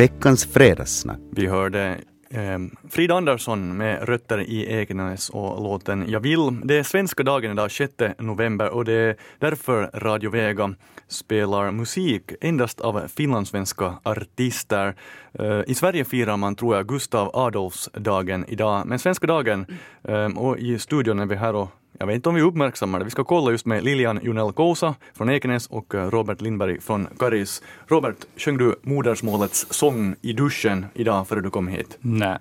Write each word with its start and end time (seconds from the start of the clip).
Veckans 0.00 0.46
fredagssnack. 0.46 1.18
Vi 1.30 1.46
hörde 1.46 1.98
eh, 2.30 2.58
Frida 2.90 3.14
Andersson 3.14 3.76
med 3.76 4.08
rötter 4.08 4.38
i 4.38 4.66
Ekenäs 4.72 5.30
och 5.30 5.62
låten 5.62 6.04
Jag 6.08 6.20
vill. 6.20 6.60
Det 6.64 6.78
är 6.78 6.82
svenska 6.82 7.22
dagen 7.22 7.52
idag, 7.52 7.70
6 7.70 7.94
november 8.18 8.68
och 8.68 8.84
det 8.84 8.92
är 8.92 9.16
därför 9.38 9.90
Radio 9.94 10.30
Vega 10.30 10.74
spelar 11.08 11.70
musik 11.70 12.22
endast 12.40 12.80
av 12.80 13.08
finlandssvenska 13.08 13.94
artister. 14.02 14.94
Eh, 15.32 15.60
I 15.66 15.74
Sverige 15.74 16.04
firar 16.04 16.36
man, 16.36 16.54
tror 16.54 16.76
jag, 16.76 16.88
Gustav 16.88 17.30
Adolfsdagen 17.34 18.44
idag, 18.48 18.86
men 18.86 18.98
svenska 18.98 19.26
dagen 19.26 19.66
eh, 20.02 20.24
och 20.24 20.58
i 20.58 20.78
studion 20.78 21.18
är 21.18 21.26
vi 21.26 21.36
här 21.36 21.54
och 21.54 21.68
jag 21.98 22.06
vet 22.06 22.14
inte 22.14 22.28
om 22.28 22.34
vi 22.34 22.42
uppmärksammar 22.42 22.98
det. 22.98 23.04
Vi 23.04 23.10
ska 23.10 23.24
kolla 23.24 23.50
just 23.50 23.66
med 23.66 23.84
Lilian 23.84 24.20
Junell 24.22 24.52
Kousa 24.52 24.94
från 25.14 25.30
Ekenäs 25.30 25.66
och 25.66 25.94
eh, 25.94 26.10
Robert 26.10 26.40
Lindberg 26.40 26.80
från 26.80 27.08
Karis. 27.18 27.62
Robert, 27.86 28.16
sjöng 28.36 28.56
du 28.56 28.74
modersmålets 28.82 29.66
sång 29.70 30.16
i 30.20 30.32
duschen 30.32 30.86
idag 30.94 31.28
före 31.28 31.40
du 31.40 31.50
kom 31.50 31.68
hit? 31.68 31.98
Nej, 32.00 32.38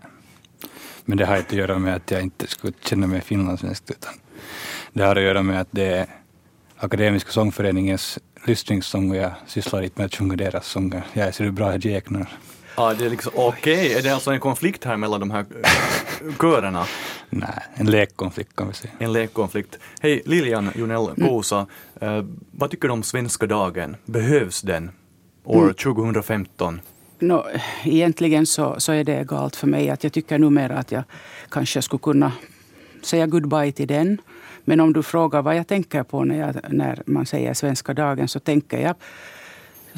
men 1.05 1.17
det 1.17 1.25
har 1.25 1.37
inte 1.37 1.49
att 1.49 1.57
göra 1.57 1.79
med 1.79 1.95
att 1.95 2.11
jag 2.11 2.21
inte 2.21 2.47
skulle 2.47 2.73
känna 2.81 3.07
mig 3.07 3.21
finlandssvensk, 3.21 3.83
utan 3.87 4.13
det 4.93 5.03
har 5.03 5.15
att 5.15 5.23
göra 5.23 5.43
med 5.43 5.61
att 5.61 5.67
det 5.71 5.85
är 5.85 6.07
Akademiska 6.81 7.31
sångföreningens 7.31 8.19
lyssningssång 8.45 9.09
och 9.11 9.15
jag 9.15 9.31
sysslar 9.47 9.81
inte 9.81 10.01
med 10.01 10.05
att 10.05 10.15
sjunga 10.15 10.35
deras 10.35 10.67
sånger. 10.67 11.03
Jag 11.13 11.27
är 11.27 11.31
så 11.31 11.51
bra 11.51 11.77
jäknar. 11.77 12.29
Ja, 12.75 12.93
det 12.93 13.05
är 13.05 13.09
liksom, 13.09 13.31
okej, 13.35 13.87
okay. 13.87 13.93
är 13.93 14.01
det 14.01 14.09
alltså 14.09 14.31
en 14.31 14.39
konflikt 14.39 14.85
här 14.85 14.97
mellan 14.97 15.19
de 15.19 15.31
här 15.31 15.45
eh, 15.63 16.35
körerna? 16.39 16.85
Nej, 17.29 17.63
en 17.73 17.91
lekkonflikt 17.91 18.55
kan 18.55 18.67
vi 18.67 18.73
säga. 18.73 18.93
En 18.99 19.13
lekkonflikt. 19.13 19.79
Hej, 20.01 20.21
Lilian 20.25 20.71
Jonell 20.75 21.09
Kosa, 21.27 21.67
mm. 21.99 22.17
eh, 22.17 22.25
vad 22.51 22.71
tycker 22.71 22.87
du 22.87 22.93
om 22.93 23.03
svenska 23.03 23.45
dagen? 23.45 23.95
Behövs 24.05 24.61
den 24.61 24.91
år 25.43 25.61
mm. 25.63 25.73
2015? 25.73 26.81
No, 27.19 27.45
egentligen 27.83 28.45
så, 28.45 28.75
så 28.79 28.91
är 28.91 29.03
det 29.03 29.13
egalt 29.13 29.55
för 29.55 29.67
mig. 29.67 29.89
att 29.89 30.03
Jag 30.03 30.13
tycker 30.13 30.37
numera 30.37 30.77
att 30.77 30.91
jag 30.91 31.03
kanske 31.49 31.81
skulle 31.81 31.99
kunna 31.99 32.31
säga 33.01 33.27
goodbye 33.27 33.71
till 33.71 33.87
den. 33.87 34.21
Men 34.65 34.79
om 34.79 34.93
du 34.93 35.03
frågar 35.03 35.41
vad 35.41 35.57
jag 35.57 35.67
tänker 35.67 36.03
på 36.03 36.23
när, 36.23 36.39
jag, 36.39 36.55
när 36.73 37.03
man 37.05 37.25
säger 37.25 37.53
svenska 37.53 37.93
dagen 37.93 38.27
så 38.27 38.39
tänker 38.39 38.79
jag 38.79 38.95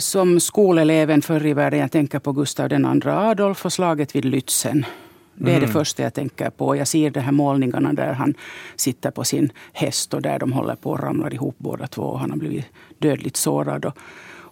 som 0.02 0.40
skoleleven 0.40 1.22
förr 1.22 1.46
i 1.46 1.54
världen, 1.54 1.80
jag 1.80 1.92
tänker 1.92 2.20
på 2.20 2.32
Gustav 2.32 2.74
II 2.74 2.86
Adolf 3.06 3.66
och 3.66 3.74
slaget 3.74 4.16
vid 4.16 4.26
Lützen. 4.26 4.86
Det 5.34 5.52
är 5.52 5.58
mm. 5.58 5.68
det 5.68 5.74
första 5.74 6.04
jag 6.04 6.14
tänker 6.14 6.50
på. 6.50 6.76
Jag 6.76 6.88
ser 6.88 7.10
de 7.10 7.20
här 7.20 7.32
målningarna 7.32 7.94
där 7.94 8.14
han 8.14 8.34
sitter 8.76 9.12
på 9.12 9.24
sin 9.24 9.52
häst 9.74 10.14
och 10.14 10.22
där 10.22 10.40
de 10.40 10.52
håller 10.52 10.76
på 10.76 10.94
att 10.94 11.02
ramla 11.02 11.30
ihop 11.30 11.56
båda 11.58 11.88
två. 11.88 12.18
Han 12.18 12.32
har 12.32 12.38
blivit 12.38 12.66
dödligt 13.00 13.38
sårad. 13.38 13.86
Och, 13.86 13.98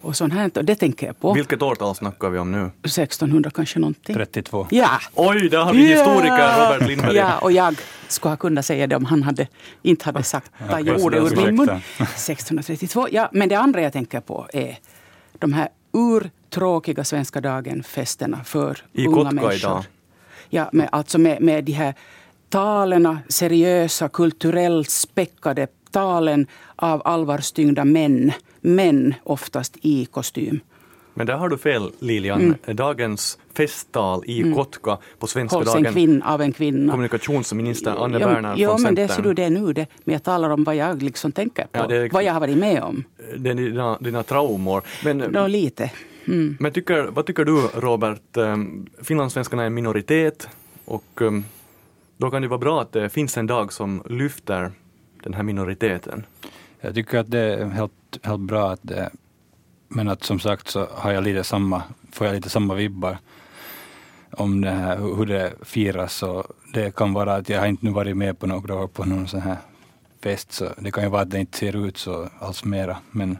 och 0.02 0.16
sånt 0.16 0.32
här. 0.32 0.62
Det 0.62 0.74
tänker 0.74 1.06
jag 1.06 1.20
på. 1.20 1.32
Vilket 1.32 1.62
årtal 1.62 1.94
snackar 1.94 2.30
vi 2.30 2.38
om 2.38 2.52
nu? 2.52 2.70
1600 2.82 3.50
kanske 3.50 3.78
någonting. 3.78 4.14
32. 4.14 4.66
Ja. 4.70 4.88
Oj, 5.14 5.48
där 5.48 5.58
har 5.58 5.72
vi 5.72 5.78
historiker 5.78 6.72
Robert 6.72 6.88
Lindberg. 6.88 7.16
Ja, 7.16 7.38
och 7.38 7.52
jag 7.52 7.76
skulle 8.08 8.32
ha 8.32 8.36
kunnat 8.36 8.66
säga 8.66 8.86
det 8.86 8.96
om 8.96 9.04
han 9.04 9.22
hade, 9.22 9.46
inte 9.82 10.04
hade 10.04 10.22
sagt 10.22 10.52
ja, 10.68 10.94
ordet 10.96 11.32
ur 11.32 11.36
min 11.36 11.56
mun. 11.56 11.68
1632. 11.68 13.08
Ja, 13.10 13.28
men 13.32 13.48
det 13.48 13.54
andra 13.54 13.82
jag 13.82 13.92
tänker 13.92 14.20
på 14.20 14.48
är 14.52 14.78
de 15.40 15.52
här 15.52 15.68
urtråkiga 15.92 17.04
Svenska 17.04 17.40
dagen-festerna 17.40 18.44
för 18.44 18.78
I 18.92 19.06
unga 19.06 19.16
Kotka 19.16 19.34
människor. 19.34 19.54
Idag. 19.54 19.84
Ja, 20.48 20.70
med, 20.72 20.88
alltså 20.92 21.18
med, 21.18 21.42
med 21.42 21.64
de 21.64 21.72
här 21.72 21.94
talen, 22.48 23.18
seriösa, 23.28 24.08
kulturellt 24.08 24.90
späckade 24.90 25.66
talen 25.90 26.46
av 26.76 27.02
allvarstyngda 27.04 27.84
män. 27.84 28.32
Män 28.60 29.14
oftast 29.22 29.76
i 29.82 30.04
kostym. 30.04 30.60
Men 31.14 31.26
där 31.26 31.34
har 31.34 31.48
du 31.48 31.58
fel 31.58 31.92
Lilian. 31.98 32.40
Mm. 32.40 32.76
Dagens 32.76 33.38
festtal 33.54 34.22
i 34.26 34.42
mm. 34.42 34.54
Kotka 34.54 34.98
på 35.18 35.26
svenska 35.26 35.56
Hålls 35.56 35.72
dagen. 35.72 35.86
En 35.86 35.92
kvinn, 35.92 36.22
av 36.22 36.42
en 36.42 36.52
kvinna. 36.52 36.92
Kommunikationsminister 36.92 38.04
Anne 38.04 38.18
ja, 38.18 38.26
Berner 38.26 38.54
ja, 38.56 38.68
från 38.68 38.82
men 38.82 38.96
Centern. 38.96 39.06
det 39.06 39.14
ser 39.14 39.22
du 39.22 39.34
det 39.34 39.50
nu 39.50 39.72
det. 39.72 39.86
Men 40.04 40.12
jag 40.12 40.22
talar 40.22 40.50
om 40.50 40.64
vad 40.64 40.76
jag 40.76 41.02
liksom 41.02 41.32
tänker 41.32 41.62
på. 41.62 41.78
Ja, 41.78 41.86
det 41.86 42.12
vad 42.12 42.24
jag 42.24 42.32
har 42.32 42.40
varit 42.40 42.58
med 42.58 42.82
om. 42.82 43.04
Det 43.36 43.50
är 43.50 43.54
dina, 43.54 43.98
dina 43.98 44.22
traumor. 44.22 44.82
Men, 45.04 45.32
Då 45.32 45.46
lite. 45.46 45.90
Mm. 46.26 46.56
Men 46.60 46.72
tycker, 46.72 47.02
vad 47.02 47.26
tycker 47.26 47.44
du 47.44 47.68
Robert? 47.74 48.36
Ehm, 48.36 48.86
finlandssvenskarna 49.02 49.62
är 49.62 49.66
en 49.66 49.74
minoritet 49.74 50.48
och 50.84 51.22
ehm, 51.22 51.44
då 52.16 52.30
kan 52.30 52.42
det 52.42 52.48
vara 52.48 52.58
bra 52.58 52.82
att 52.82 52.92
det 52.92 53.08
finns 53.08 53.36
en 53.36 53.46
dag 53.46 53.72
som 53.72 54.02
lyfter 54.08 54.72
den 55.22 55.34
här 55.34 55.42
minoriteten. 55.42 56.24
Jag 56.80 56.94
tycker 56.94 57.18
att 57.18 57.30
det 57.30 57.40
är 57.40 57.64
helt, 57.64 57.92
helt 58.22 58.40
bra 58.40 58.70
att 58.70 58.80
det 58.82 59.10
men 59.92 60.08
att 60.08 60.24
som 60.24 60.40
sagt 60.40 60.68
så 60.68 60.86
har 60.94 61.12
jag 61.12 61.24
lite 61.24 61.44
samma, 61.44 61.82
får 62.12 62.26
jag 62.26 62.34
lite 62.34 62.50
samma 62.50 62.74
vibbar 62.74 63.18
om 64.30 64.60
det 64.60 64.70
här, 64.70 64.96
hur 64.96 65.26
det 65.26 65.52
firas. 65.62 66.14
Så 66.14 66.44
det 66.72 66.94
kan 66.94 67.12
vara 67.12 67.34
att 67.34 67.48
jag 67.48 67.60
har 67.60 67.66
inte 67.66 67.84
nu 67.84 67.90
varit 67.90 68.16
med 68.16 68.38
på 68.38 68.46
några 68.46 68.74
år 68.74 68.86
på 68.86 69.04
någon 69.04 69.28
sån 69.28 69.40
här 69.40 69.56
fest, 70.22 70.52
så 70.52 70.68
det 70.78 70.90
kan 70.90 71.04
ju 71.04 71.10
vara 71.10 71.22
att 71.22 71.30
det 71.30 71.40
inte 71.40 71.58
ser 71.58 71.86
ut 71.86 71.98
så 71.98 72.28
alls 72.38 72.64
mera. 72.64 72.96
Men, 73.10 73.38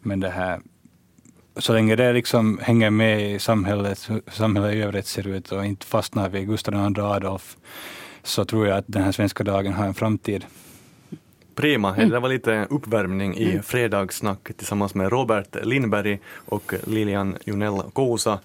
men 0.00 0.20
det 0.20 0.30
här, 0.30 0.60
så 1.56 1.72
länge 1.72 1.96
det 1.96 2.12
liksom 2.12 2.58
hänger 2.62 2.90
med 2.90 3.34
i 3.34 3.38
samhället, 3.38 4.10
hur 4.10 4.22
samhället 4.30 4.74
i 4.74 4.82
övrigt 4.82 5.06
ser 5.06 5.26
ut 5.26 5.52
och 5.52 5.66
inte 5.66 5.86
fastnar 5.86 6.28
vid 6.28 6.46
Gustav 6.46 6.74
II 6.74 7.02
Adolf, 7.02 7.56
så 8.22 8.44
tror 8.44 8.66
jag 8.66 8.78
att 8.78 8.84
den 8.88 9.02
här 9.02 9.12
svenska 9.12 9.44
dagen 9.44 9.72
har 9.72 9.86
en 9.86 9.94
framtid. 9.94 10.44
Prima, 11.58 11.94
mm. 11.96 12.10
det 12.10 12.20
var 12.20 12.28
lite 12.28 12.66
uppvärmning 12.70 13.36
i 13.36 13.50
mm. 13.50 13.62
fredagssnack 13.62 14.50
tillsammans 14.56 14.94
med 14.94 15.12
Robert 15.12 15.56
Lindberg 15.62 16.18
och 16.44 16.74
Lilian 16.84 17.36
Junell 17.44 17.82
Kosa. 17.92 18.38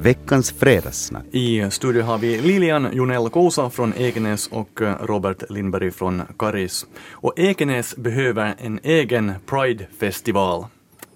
Veckans 0.00 0.52
fredagssnack. 0.52 1.24
I 1.30 1.70
studion 1.70 2.02
har 2.02 2.18
vi 2.18 2.40
Lilian 2.40 2.88
Jonell 2.92 3.28
Kosa 3.28 3.70
från 3.70 3.94
Ekenäs 3.96 4.46
och 4.46 4.80
Robert 5.00 5.50
Lindberg 5.50 5.90
från 5.90 6.22
Karis. 6.38 6.86
Och 7.10 7.38
Ekenäs 7.38 7.96
behöver 7.96 8.54
en 8.58 8.80
egen 8.82 9.32
Pride-festival. 9.46 10.64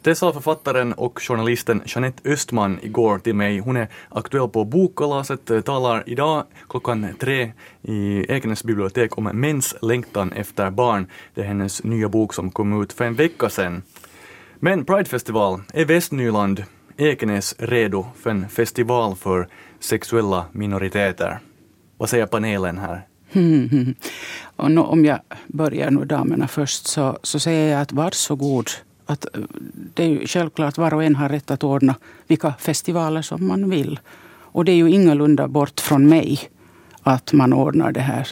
Det 0.05 0.15
sa 0.15 0.33
författaren 0.33 0.93
och 0.93 1.23
journalisten 1.23 1.83
Jeanette 1.87 2.31
Östman 2.31 2.79
igår 2.83 3.19
till 3.19 3.35
mig. 3.35 3.59
Hon 3.59 3.77
är 3.77 3.89
aktuell 4.09 4.49
på 4.49 4.65
Bokkalaset, 4.65 5.51
eh, 5.51 5.61
talar 5.61 6.03
idag 6.07 6.45
klockan 6.69 7.07
tre 7.21 7.53
i 7.83 8.27
Ekenäs 8.29 8.65
bibliotek 8.65 9.19
om 9.19 9.25
mäns 9.25 9.75
längtan 9.83 10.33
efter 10.33 10.71
barn. 10.71 11.07
Det 11.35 11.41
är 11.41 11.45
hennes 11.45 11.85
nya 11.85 12.09
bok 12.09 12.35
som 12.35 12.51
kom 12.51 12.83
ut 12.83 12.93
för 12.93 13.05
en 13.05 13.15
vecka 13.15 13.49
sedan. 13.49 13.83
Men 14.57 14.85
Pridefestival, 14.85 15.63
är 15.73 15.85
Västnyland, 15.85 16.65
Ekenäs 16.97 17.55
redo 17.59 18.07
för 18.17 18.31
en 18.31 18.49
festival 18.49 19.17
för 19.17 19.49
sexuella 19.81 20.45
minoriteter? 20.53 21.39
Vad 21.97 22.09
säger 22.09 22.27
panelen 22.27 22.79
här? 22.79 23.07
Och 24.57 24.71
nu, 24.71 24.81
om 24.81 25.05
jag 25.05 25.19
börjar 25.47 25.91
med 25.91 26.07
damerna 26.09 26.49
först 26.49 26.87
så, 26.87 27.19
så 27.23 27.41
säger 27.41 27.73
jag 27.73 27.83
att 27.83 27.93
varsågod 27.93 28.71
att 29.13 29.37
eh, 29.37 29.41
det 29.95 30.03
är 30.05 30.09
ju 30.09 30.27
självklart 30.27 30.79
var 30.79 30.95
och 30.95 31.05
en 31.05 31.17
har 31.17 31.29
rätt 31.29 31.51
att 31.51 31.65
ordna 31.65 31.95
vilka 32.27 32.55
festivaler 32.59 33.23
som 33.23 33.47
man 33.47 33.71
vill. 33.71 34.01
Och 34.55 34.65
det 34.65 34.73
är 34.73 34.77
ju 34.77 34.91
ingalunda 34.91 35.49
bort 35.49 35.81
från 35.81 36.09
mig 36.09 36.41
att 37.03 37.33
man 37.33 37.53
ordnar 37.53 37.93
det 37.93 38.01
här. 38.01 38.29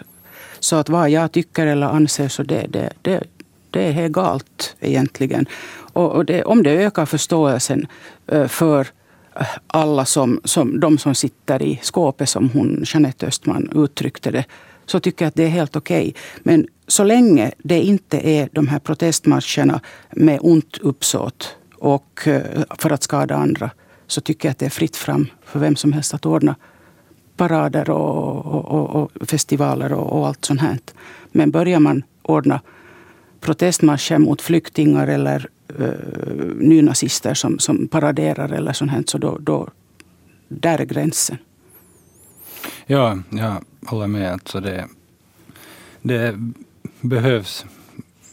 Så 0.61 0.77
att 0.77 0.89
vad 0.89 1.11
jag 1.11 1.33
tycker 1.33 1.67
eller 1.67 1.87
anser 1.87 2.29
så 2.29 2.43
det, 2.43 2.67
det, 2.69 2.93
det, 3.03 3.23
det 3.71 3.83
är 3.83 3.99
egalt 3.99 4.77
egentligen. 4.81 5.47
Och, 5.93 6.13
och 6.13 6.25
det, 6.25 6.45
om 6.45 6.63
det 6.63 6.71
ökar 6.71 7.07
förståelsen 7.07 7.87
eh, 8.27 8.47
för 8.47 8.87
eh, 9.37 9.47
alla 9.67 10.05
som, 10.05 10.41
som, 10.45 10.81
de 10.81 10.99
som 10.99 11.15
sitter 11.15 11.63
i 11.63 11.81
skåpet 11.83 12.29
som 12.29 12.51
hon, 12.51 12.85
Jeanette 12.87 13.27
Östman 13.27 13.73
uttryckte 13.75 14.31
det, 14.31 14.45
så 14.87 15.01
tycker 15.01 15.25
jag 15.25 15.29
att 15.29 15.35
det 15.35 15.45
är 15.45 15.49
helt 15.49 15.77
okej. 15.77 16.09
Okay. 16.09 16.13
Men 16.43 16.67
så 16.91 17.05
länge 17.05 17.53
det 17.59 17.83
inte 17.83 18.29
är 18.29 18.49
de 18.53 18.69
här 18.69 18.79
protestmarscherna 18.79 19.81
med 20.11 20.39
ont 20.43 20.79
uppsåt 20.79 21.57
och 21.75 22.29
eh, 22.29 22.63
för 22.79 22.91
att 22.91 23.03
skada 23.03 23.35
andra 23.35 23.71
så 24.07 24.21
tycker 24.21 24.49
jag 24.49 24.51
att 24.51 24.59
det 24.59 24.67
är 24.67 24.71
fritt 24.71 24.97
fram 24.97 25.27
för 25.45 25.61
vem 25.61 25.77
som 25.77 25.93
helst 25.93 26.15
att 26.15 26.27
ordna 26.27 26.57
parader 27.37 27.91
och, 27.91 28.47
och, 28.47 29.03
och 29.03 29.29
festivaler 29.29 29.93
och, 29.93 30.19
och, 30.19 30.27
allt 30.27 30.45
sånt 30.45 30.61
här. 30.61 30.79
Men 31.33 31.51
börjar 31.51 31.81
man 31.81 32.03
ordna 32.23 32.61
protestmarscher 33.41 34.19
mot 34.19 34.43
flyktingar 34.43 35.07
eller 35.07 35.49
uh, 35.81 35.93
nynazister 36.55 37.35
som, 37.35 37.59
som 37.59 37.89
paraderar 37.89 38.53
eller 38.53 38.73
sånt 38.73 38.91
här, 38.91 39.03
så 39.07 39.19
då, 39.19 39.39
då, 39.39 39.69
där 40.49 40.79
är 40.79 40.85
gränsen. 40.85 41.39
Ja, 42.87 43.19
jag 43.31 43.65
håller 43.87 44.07
med. 44.07 44.33
Alltså 44.33 44.61
det, 44.61 44.87
det 46.03 46.35
behövs, 47.01 47.67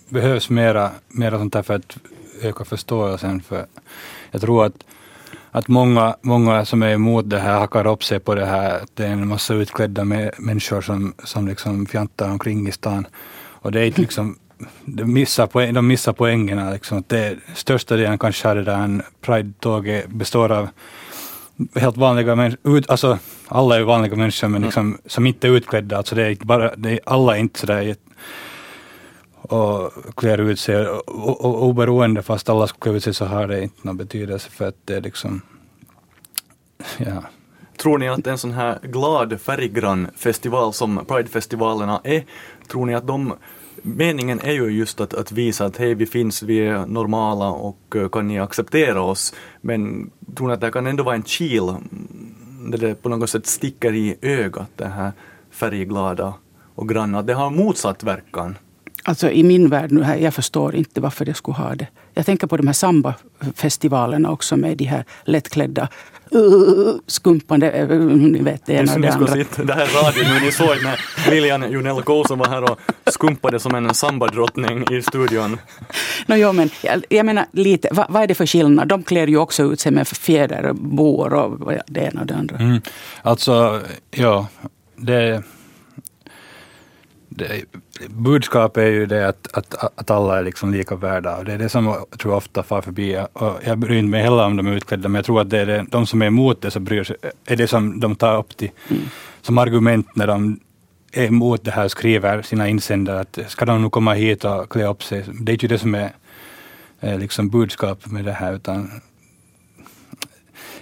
behövs 0.10 0.50
mera, 0.50 0.92
mera 1.08 1.38
sånt 1.38 1.56
här 1.56 1.62
för 1.62 1.74
att 1.74 1.98
öka 2.42 2.66
förståelsen. 2.66 3.42
För 3.42 3.66
jag 4.32 4.42
tror 4.42 4.66
att, 4.66 4.84
att 5.52 5.68
många, 5.68 6.16
många 6.22 6.66
som 6.66 6.84
är 6.84 6.90
emot 6.94 7.30
det 7.30 7.40
här 7.40 7.60
hakar 7.60 7.88
upp 7.88 8.04
sig 8.04 8.20
på 8.20 8.36
det 8.36 8.46
här 8.46 8.80
att 8.80 8.96
det 8.96 9.06
är 9.06 9.12
en 9.12 9.28
massa 9.28 9.54
utklädda 9.54 10.04
människor 10.38 10.82
som, 10.82 11.14
som 11.24 11.48
liksom 11.48 11.86
fjantar 11.86 12.30
omkring 12.30 12.68
i 12.68 12.72
stan. 12.72 13.08
Och 13.62 13.72
det 13.72 13.82
är 13.82 13.92
liksom 13.96 14.38
de 14.86 15.14
missar, 15.14 15.48
poäng, 15.48 15.74
de 15.74 15.88
missar 15.88 16.14
poängerna. 16.14 16.72
Liksom. 16.72 17.04
Det, 17.08 17.38
största 17.56 17.96
delen 17.96 18.18
kanske 18.18 18.50
av 18.50 18.56
det 18.56 18.64
där 18.64 19.02
Pride-tåget 19.22 20.08
består 20.08 20.52
av 20.52 20.70
helt 21.76 21.98
vanliga 21.98 22.36
människor, 22.36 22.84
alltså 22.88 23.20
alla 23.48 23.76
är 23.76 23.82
vanliga 23.82 24.16
människor 24.16 24.48
men 24.48 24.62
liksom, 24.62 24.98
som 25.06 25.28
inte 25.28 25.48
är 25.48 25.52
utklädda. 25.52 25.98
Alltså 25.98 26.16
det 26.16 26.28
är 26.28 26.36
bara, 26.46 26.76
det 26.76 26.92
är, 26.92 27.00
alla 27.06 27.36
är 27.36 27.40
inte 27.40 27.60
sådär 27.60 27.96
och 29.50 29.92
klär 30.16 30.42
ut 30.42 30.60
sig 30.60 30.88
och, 30.88 31.46
och, 31.46 31.64
oberoende 31.64 32.22
fast 32.22 32.50
alla 32.50 32.68
skulle 32.68 32.80
klä 32.82 32.98
ut 32.98 33.04
sig 33.04 33.14
så 33.14 33.26
har 33.26 33.48
det 33.48 33.64
inte 33.64 33.78
någon 33.82 33.98
betydelse 33.98 34.50
för 34.50 34.68
att 34.68 34.76
det 34.86 34.96
är 34.96 35.02
liksom, 35.02 35.42
ja. 36.98 37.24
Tror 37.78 37.98
ni 37.98 38.10
att 38.10 38.28
en 38.28 38.38
sån 38.38 38.52
här 38.52 38.80
glad 38.84 39.42
färggrann 39.42 40.08
festival 40.16 40.74
som 40.74 41.06
Pride-festivalerna 41.08 42.02
är, 42.04 42.24
tror 42.68 42.86
ni 42.86 42.96
att 42.96 43.08
de 43.08 43.34
meningen 43.82 44.40
är 44.40 44.52
ju 44.52 44.70
just 44.70 45.02
att, 45.02 45.14
att 45.14 45.32
visa 45.32 45.66
att 45.66 45.78
hej, 45.78 45.96
vi 45.96 46.06
finns, 46.06 46.44
vi 46.44 46.60
är 46.60 46.86
normala 46.86 47.50
och 47.50 47.96
eh, 47.96 48.10
kan 48.10 48.28
ni 48.28 48.40
acceptera 48.40 49.02
oss? 49.02 49.34
Men 49.62 50.12
tror 50.36 50.48
ni 50.48 50.54
att 50.54 50.62
det 50.62 50.72
kan 50.72 50.88
ändå 50.88 51.04
vara 51.04 51.16
en 51.16 51.24
kil 51.24 51.76
där 52.72 52.78
det 52.78 52.96
på 52.96 53.10
något 53.10 53.30
sätt 53.30 53.46
sticker 53.46 53.94
i 53.94 54.16
ögat, 54.22 54.72
det 54.76 54.88
här 54.88 55.12
färgglada 55.52 56.34
och 56.76 56.90
granna? 56.90 57.22
Det 57.22 57.34
har 57.34 57.50
motsatt 57.50 58.04
verkan. 58.04 58.56
Alltså 59.08 59.32
i 59.32 59.44
min 59.44 59.70
värld 59.70 59.92
nu 59.92 60.04
här, 60.04 60.18
jag 60.18 60.34
förstår 60.34 60.76
inte 60.76 61.02
varför 61.02 61.26
det 61.26 61.34
skulle 61.34 61.58
ha 61.58 61.76
det. 61.76 61.88
Jag 62.14 62.26
tänker 62.26 62.48
på 62.48 62.58
de 62.58 62.68
här 62.68 62.74
sambafestivalerna 62.74 64.32
också 64.32 64.58
med 64.58 64.78
de 64.78 64.86
här 64.86 65.06
lättklädda 65.24 65.88
uh, 66.36 66.96
skumpande, 67.08 67.88
uh, 67.88 68.18
ni 68.18 68.40
vet 68.40 68.66
det 68.66 68.74
ena 68.74 68.94
och 68.94 69.02
det 69.02 69.14
andra. 69.14 69.34
Sitta, 69.34 69.64
det 69.64 69.74
här 69.74 69.82
är 69.82 70.04
radio 70.06 70.34
nu, 70.34 70.46
ni 70.46 70.52
såg 70.52 70.84
när 70.84 71.00
Lilian 71.30 71.72
Junell 71.72 72.02
Kåsen 72.02 72.38
var 72.38 72.48
här 72.48 72.72
och 72.72 72.80
skumpade 73.06 73.60
som 73.60 73.76
en 73.76 73.94
sambadrottning 73.94 74.86
i 74.92 75.02
studion. 75.02 75.58
No, 76.26 76.36
jo, 76.36 76.54
men 76.54 76.70
jag, 76.84 77.04
jag 77.10 77.26
menar 77.26 77.46
lite, 77.52 77.90
vad, 77.92 78.06
vad, 78.10 78.24
är 78.24 78.28
det 78.28 78.36
för 78.36 78.46
skillnad? 78.46 78.88
De 78.88 79.04
klär 79.04 79.28
ju 79.28 79.38
också 79.38 79.64
ut 79.64 79.80
sig 79.80 79.92
med 79.92 80.08
fjäderbor 80.08 81.34
och 81.34 81.74
det 81.88 82.02
ena 82.02 82.22
och 82.22 82.28
det 82.28 82.36
andra. 82.36 82.56
Mm. 82.56 82.82
Alltså, 83.22 83.82
ja, 84.12 84.48
det 84.96 85.44
det, 87.38 87.66
budskapet 88.10 88.82
är 88.82 88.88
ju 88.88 89.06
det 89.06 89.28
att, 89.28 89.48
att, 89.54 90.00
att 90.00 90.12
alla 90.12 90.40
är 90.40 90.44
liksom 90.44 90.72
lika 90.72 90.96
värda. 90.96 91.38
Och 91.38 91.46
det 91.46 91.54
är 91.54 91.58
det 91.58 91.70
som 91.70 91.86
jag 91.86 92.20
tror 92.20 92.34
ofta 92.34 92.64
far 92.64 92.82
förbi. 92.82 93.26
Och 93.34 93.60
jag 93.64 93.78
bryr 93.78 94.02
mig 94.02 94.24
heller 94.24 94.46
om 94.46 94.58
de 94.58 94.68
är 94.68 94.72
utklädda, 94.72 95.10
men 95.10 95.16
jag 95.16 95.26
tror 95.26 95.42
att 95.42 95.50
det 95.50 95.60
är 95.60 95.66
det, 95.66 95.86
de 95.90 96.08
som 96.08 96.22
är 96.22 96.26
emot 96.26 96.62
det, 96.62 96.72
så 96.72 96.80
bryr 96.80 97.04
sig, 97.04 97.16
är 97.46 97.56
det 97.56 97.68
som 97.68 98.00
de 98.00 98.16
tar 98.16 98.38
upp 98.38 98.58
till, 98.58 98.72
mm. 98.90 99.02
som 99.42 99.58
argument 99.58 100.16
när 100.16 100.28
de 100.28 100.60
är 101.12 101.26
emot 101.26 101.64
det 101.64 101.72
här 101.72 101.86
och 101.86 101.92
skriver 101.92 102.42
sina 102.42 102.68
insändare. 102.68 103.20
Att 103.20 103.40
ska 103.48 103.66
de 103.66 103.82
nu 103.82 103.90
komma 103.90 104.14
hit 104.14 104.46
och 104.46 104.70
klä 104.70 104.88
upp 104.88 105.04
sig? 105.04 105.26
Det 105.42 105.52
är 105.52 105.54
inte 105.54 105.68
det 105.68 105.80
som 105.80 105.96
är, 105.96 106.12
är 107.00 107.18
liksom 107.18 107.50
budskapet 107.50 108.12
med 108.12 108.26
det 108.26 108.32
här. 108.32 108.54
utan 108.54 108.92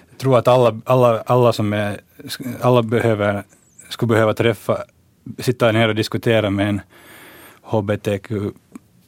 jag 0.10 0.20
tror 0.20 0.38
att 0.38 0.48
alla, 0.48 0.82
alla, 0.86 1.22
alla 1.22 1.54
som 1.54 1.74
är, 1.74 2.02
alla 2.62 2.84
behöver, 2.84 3.44
skulle 3.90 4.08
behöva 4.08 4.34
träffa 4.34 4.84
sitta 5.40 5.72
ner 5.72 5.88
och 5.88 5.96
diskutera 5.96 6.50
med 6.50 6.70
en 6.70 6.82
hbtq-person 7.62 9.00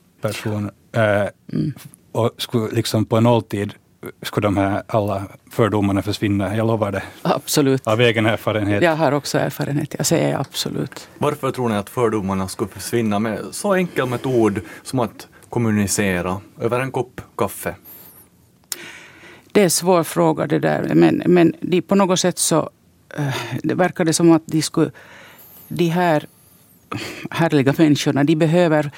äh, 0.91 1.27
mm. 1.53 1.73
och 2.11 2.31
skulle 2.37 2.75
liksom 2.75 3.05
på 3.05 3.19
nolltid 3.19 3.73
skulle 4.21 4.47
de 4.47 4.57
här 4.57 4.83
alla 4.87 5.23
fördomarna 5.51 6.01
försvinna. 6.01 6.57
Jag 6.57 6.67
lovar 6.67 6.91
det. 6.91 7.03
Absolut. 7.21 7.87
Av 7.87 8.01
egen 8.01 8.25
erfarenhet. 8.25 8.83
Jag 8.83 8.95
har 8.95 9.11
också 9.11 9.37
erfarenhet. 9.37 9.95
Jag 9.97 10.05
säger 10.05 10.39
absolut. 10.39 11.09
Varför 11.17 11.51
tror 11.51 11.69
ni 11.69 11.75
att 11.75 11.89
fördomarna 11.89 12.47
skulle 12.47 12.69
försvinna 12.69 13.19
med 13.19 13.39
så 13.51 13.73
enkel 13.73 14.05
metod 14.05 14.59
som 14.83 14.99
att 14.99 15.27
kommunicera 15.49 16.41
över 16.59 16.79
en 16.79 16.91
kopp 16.91 17.21
kaffe? 17.37 17.75
Det 19.51 19.59
är 19.59 19.63
en 19.63 19.69
svår 19.69 20.03
fråga 20.03 20.47
det 20.47 20.59
där. 20.59 20.91
Men, 20.95 21.23
men 21.25 21.53
de, 21.61 21.81
på 21.81 21.95
något 21.95 22.19
sätt 22.19 22.39
så 22.39 22.69
äh, 23.17 23.35
det 23.63 23.75
verkar 23.75 24.05
det 24.05 24.13
som 24.13 24.31
att 24.31 24.43
de 24.45 24.61
skulle 24.61 24.91
de 25.67 25.87
här 25.87 26.25
härliga 27.31 27.73
människorna, 27.77 28.23
de 28.23 28.35
behöver, 28.35 28.91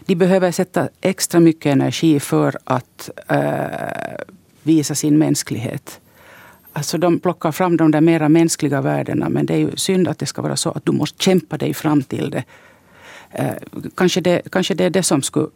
de 0.00 0.14
behöver 0.14 0.52
sätta 0.52 0.88
extra 1.00 1.40
mycket 1.40 1.72
energi 1.72 2.20
för 2.20 2.58
att 2.64 3.10
äh, 3.28 4.24
visa 4.62 4.94
sin 4.94 5.18
mänsklighet. 5.18 6.00
Alltså 6.72 6.98
de 6.98 7.20
plockar 7.20 7.52
fram 7.52 7.76
de 7.76 7.90
där 7.90 8.00
mera 8.00 8.28
mänskliga 8.28 8.80
värdena 8.80 9.28
men 9.28 9.46
det 9.46 9.54
är 9.54 9.58
ju 9.58 9.76
synd 9.76 10.08
att 10.08 10.18
det 10.18 10.26
ska 10.26 10.42
vara 10.42 10.56
så 10.56 10.70
att 10.70 10.86
du 10.86 10.92
måste 10.92 11.24
kämpa 11.24 11.58
dig 11.58 11.74
fram 11.74 12.02
till 12.02 12.30
det. 12.30 12.44
Äh, 13.30 13.54
kanske, 13.94 14.20
det 14.20 14.42
kanske 14.52 14.74
det 14.74 14.84
är 14.84 14.90
det 14.90 15.02
som 15.02 15.22
skulle... 15.22 15.48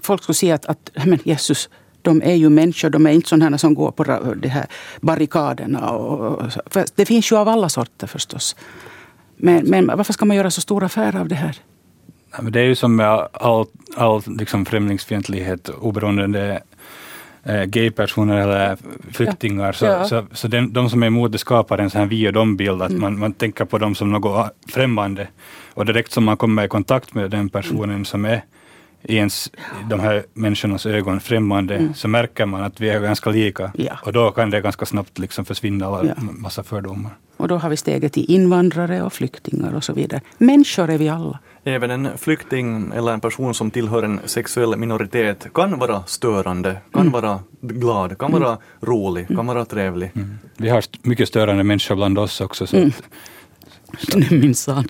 Folk 0.00 0.22
skulle 0.22 0.34
se 0.34 0.52
att, 0.52 0.66
att 0.66 0.90
men 1.06 1.18
Jesus, 1.24 1.68
de 2.02 2.22
är 2.22 2.34
ju 2.34 2.48
människor, 2.48 2.90
de 2.90 3.06
är 3.06 3.10
inte 3.10 3.28
sådana 3.28 3.58
som 3.58 3.74
går 3.74 3.90
på 3.90 4.04
de 4.34 4.48
här 4.48 4.66
barrikaderna. 5.00 5.90
Och, 5.90 6.42
det 6.94 7.06
finns 7.06 7.32
ju 7.32 7.36
av 7.36 7.48
alla 7.48 7.68
sorter 7.68 8.06
förstås. 8.06 8.56
Men, 9.44 9.64
men 9.70 9.86
varför 9.86 10.12
ska 10.12 10.24
man 10.24 10.36
göra 10.36 10.50
så 10.50 10.60
stor 10.60 10.84
affär 10.84 11.16
av 11.16 11.28
det 11.28 11.34
här? 11.34 11.56
det 12.50 12.60
är 12.60 12.64
ju 12.64 12.74
som 12.74 12.96
med 12.96 13.28
all, 13.32 13.66
all 13.96 14.22
liksom 14.26 14.64
främlingsfientlighet, 14.64 15.68
oberoende 15.68 16.24
om 16.24 16.32
det 16.32 16.62
är 17.42 17.66
gaypersoner 17.66 18.36
eller 18.36 18.76
flyktingar. 19.10 19.66
Ja. 19.66 19.72
Så, 19.72 19.84
ja. 19.84 20.04
så, 20.04 20.26
så 20.32 20.48
den, 20.48 20.72
de 20.72 20.90
som 20.90 21.02
är 21.02 21.06
emot 21.06 21.32
det 21.32 21.38
skapar 21.38 21.78
en 21.78 21.90
sån 21.90 22.00
här 22.00 22.08
vi 22.08 22.28
och 22.28 22.32
dom-bild, 22.32 22.82
att 22.82 22.90
mm. 22.90 23.00
man, 23.00 23.18
man 23.18 23.32
tänker 23.32 23.64
på 23.64 23.78
dem 23.78 23.94
som 23.94 24.12
något 24.12 24.52
främmande. 24.68 25.28
Och 25.74 25.86
direkt 25.86 26.12
som 26.12 26.24
man 26.24 26.36
kommer 26.36 26.64
i 26.64 26.68
kontakt 26.68 27.14
med 27.14 27.30
den 27.30 27.48
personen 27.48 27.90
mm. 27.90 28.04
som 28.04 28.24
är 28.24 28.42
i 29.02 29.16
ens, 29.16 29.50
de 29.90 30.00
här 30.00 30.24
människornas 30.34 30.86
ögon 30.86 31.20
främmande, 31.20 31.76
mm. 31.76 31.94
så 31.94 32.08
märker 32.08 32.46
man 32.46 32.62
att 32.62 32.80
vi 32.80 32.88
är 32.88 33.00
ganska 33.00 33.30
lika. 33.30 33.72
Ja. 33.74 33.98
Och 34.04 34.12
då 34.12 34.30
kan 34.30 34.50
det 34.50 34.60
ganska 34.60 34.86
snabbt 34.86 35.18
liksom 35.18 35.44
försvinna 35.44 35.86
alla 35.86 36.04
ja. 36.04 36.14
massa 36.18 36.62
fördomar. 36.62 37.12
Och 37.36 37.48
då 37.48 37.56
har 37.56 37.70
vi 37.70 37.76
steget 37.76 38.12
till 38.12 38.30
invandrare 38.30 39.02
och 39.02 39.12
flyktingar 39.12 39.74
och 39.74 39.84
så 39.84 39.92
vidare. 39.92 40.20
Människor 40.38 40.90
är 40.90 40.98
vi 40.98 41.08
alla. 41.08 41.38
Även 41.64 41.90
en 41.90 42.18
flykting 42.18 42.92
eller 42.94 43.12
en 43.12 43.20
person 43.20 43.54
som 43.54 43.70
tillhör 43.70 44.02
en 44.02 44.20
sexuell 44.24 44.76
minoritet 44.76 45.46
kan 45.54 45.78
vara 45.78 46.02
störande, 46.06 46.76
kan 46.92 47.00
mm. 47.00 47.12
vara 47.12 47.40
glad, 47.60 48.18
kan 48.18 48.30
mm. 48.30 48.42
vara 48.42 48.58
rolig, 48.80 49.28
kan 49.28 49.46
vara 49.46 49.64
trevlig. 49.64 50.10
Mm. 50.14 50.38
Vi 50.56 50.68
har 50.68 50.84
mycket 51.02 51.28
störande 51.28 51.64
människor 51.64 51.96
bland 51.96 52.18
oss 52.18 52.40
också. 52.40 52.66
Så, 52.66 52.76
mm. 52.76 52.92
så. 53.98 54.18
Minsann. 54.34 54.84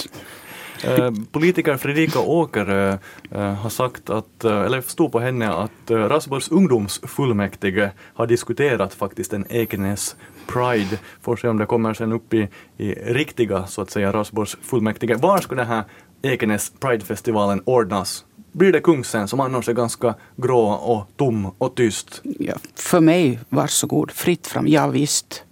Eh, 0.84 1.10
politiker 1.32 1.76
Fredrika 1.76 2.18
Åker 2.18 2.98
eh, 3.30 3.54
har 3.54 3.70
sagt 3.70 4.10
att, 4.10 4.44
eh, 4.44 4.60
eller 4.60 4.80
stod 4.80 5.12
på 5.12 5.20
henne 5.20 5.52
att 5.52 5.90
Rasborgs 5.90 6.48
ungdomsfullmäktige 6.48 7.90
har 8.14 8.26
diskuterat 8.26 8.94
faktiskt 8.94 9.32
en 9.32 9.46
Ekenäs 9.48 10.16
Pride. 10.46 10.98
Får 11.22 11.36
se 11.36 11.48
om 11.48 11.58
det 11.58 11.66
kommer 11.66 11.94
sen 11.94 12.12
upp 12.12 12.34
i, 12.34 12.48
i 12.76 12.94
riktiga, 12.94 13.66
så 13.66 13.82
att 13.82 13.90
säga, 13.90 14.12
Rasborgs 14.12 14.56
fullmäktige. 14.62 15.14
Var 15.14 15.38
ska 15.38 15.54
den 15.54 15.66
här 15.66 15.84
Ekenäs 16.22 16.72
Pride-festivalen 16.80 17.62
ordnas? 17.64 18.24
Blir 18.52 18.72
det 18.72 18.80
Kungsen 18.80 19.28
som 19.28 19.40
annars 19.40 19.68
är 19.68 19.72
ganska 19.72 20.14
grå 20.36 20.66
och 20.68 21.08
tom 21.16 21.50
och 21.58 21.74
tyst? 21.74 22.20
Ja, 22.38 22.54
för 22.74 23.00
mig, 23.00 23.38
varsågod, 23.48 24.10
fritt 24.10 24.46
fram, 24.46 24.68
ja 24.68 24.86
visst. 24.86 25.42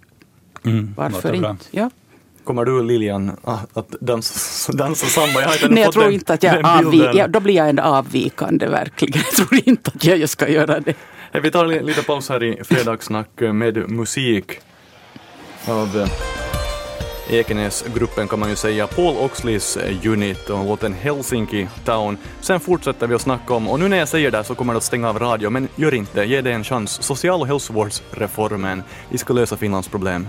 Mm, 0.65 0.93
Varför 0.97 1.33
inte? 1.33 1.55
Ja. 1.71 1.89
Kommer 2.43 2.65
du 2.65 2.83
Lilian 2.83 3.37
att 3.73 3.89
dansa, 3.99 4.71
dansa 4.77 5.05
samba? 5.05 5.41
Jag 5.41 5.47
har 5.47 5.53
inte 5.55 5.69
Nej, 5.69 5.83
jag 5.83 5.93
tror 5.93 6.03
den, 6.03 6.13
inte 6.13 6.33
att 6.33 6.43
jag 6.43 6.55
avvi- 6.63 7.11
ja, 7.13 7.27
Då 7.27 7.39
blir 7.39 7.55
jag 7.55 7.69
en 7.69 7.79
avvikande 7.79 8.67
verkligen. 8.67 9.21
Jag 9.37 9.47
tror 9.47 9.61
inte 9.69 9.91
att 9.95 10.03
jag 10.05 10.29
ska 10.29 10.49
göra 10.49 10.79
det. 10.79 10.93
Vi 11.43 11.51
tar 11.51 11.65
en 11.65 11.85
liten 11.85 12.03
paus 12.03 12.29
här 12.29 12.43
i 12.43 12.63
fredagssnack 12.63 13.29
med 13.39 13.89
musik 13.91 14.59
av 15.67 15.97
eh, 15.99 16.07
Ekenäsgruppen 17.29 18.27
kan 18.27 18.39
man 18.39 18.49
ju 18.49 18.55
säga, 18.55 18.87
Paul 18.87 19.17
Oxleys 19.17 19.77
Unit 20.05 20.49
och 20.49 20.65
låten 20.65 20.93
Helsinki 20.93 21.67
Town. 21.85 22.17
Sen 22.41 22.59
fortsätter 22.59 23.07
vi 23.07 23.15
att 23.15 23.21
snacka 23.21 23.53
om, 23.53 23.67
och 23.69 23.79
nu 23.79 23.87
när 23.87 23.97
jag 23.97 24.07
säger 24.07 24.31
det 24.31 24.43
så 24.43 24.55
kommer 24.55 24.73
det 24.73 24.77
att 24.77 24.83
stänga 24.83 25.09
av 25.09 25.19
radio, 25.19 25.49
men 25.49 25.67
gör 25.75 25.93
inte, 25.93 26.23
ge 26.23 26.41
det 26.41 26.51
en 26.51 26.63
chans. 26.63 27.03
Social 27.03 27.41
och 27.41 27.47
hälsovårdsreformen. 27.47 28.83
Vi 29.09 29.17
ska 29.17 29.33
lösa 29.33 29.57
Finlands 29.57 29.87
problem. 29.87 30.27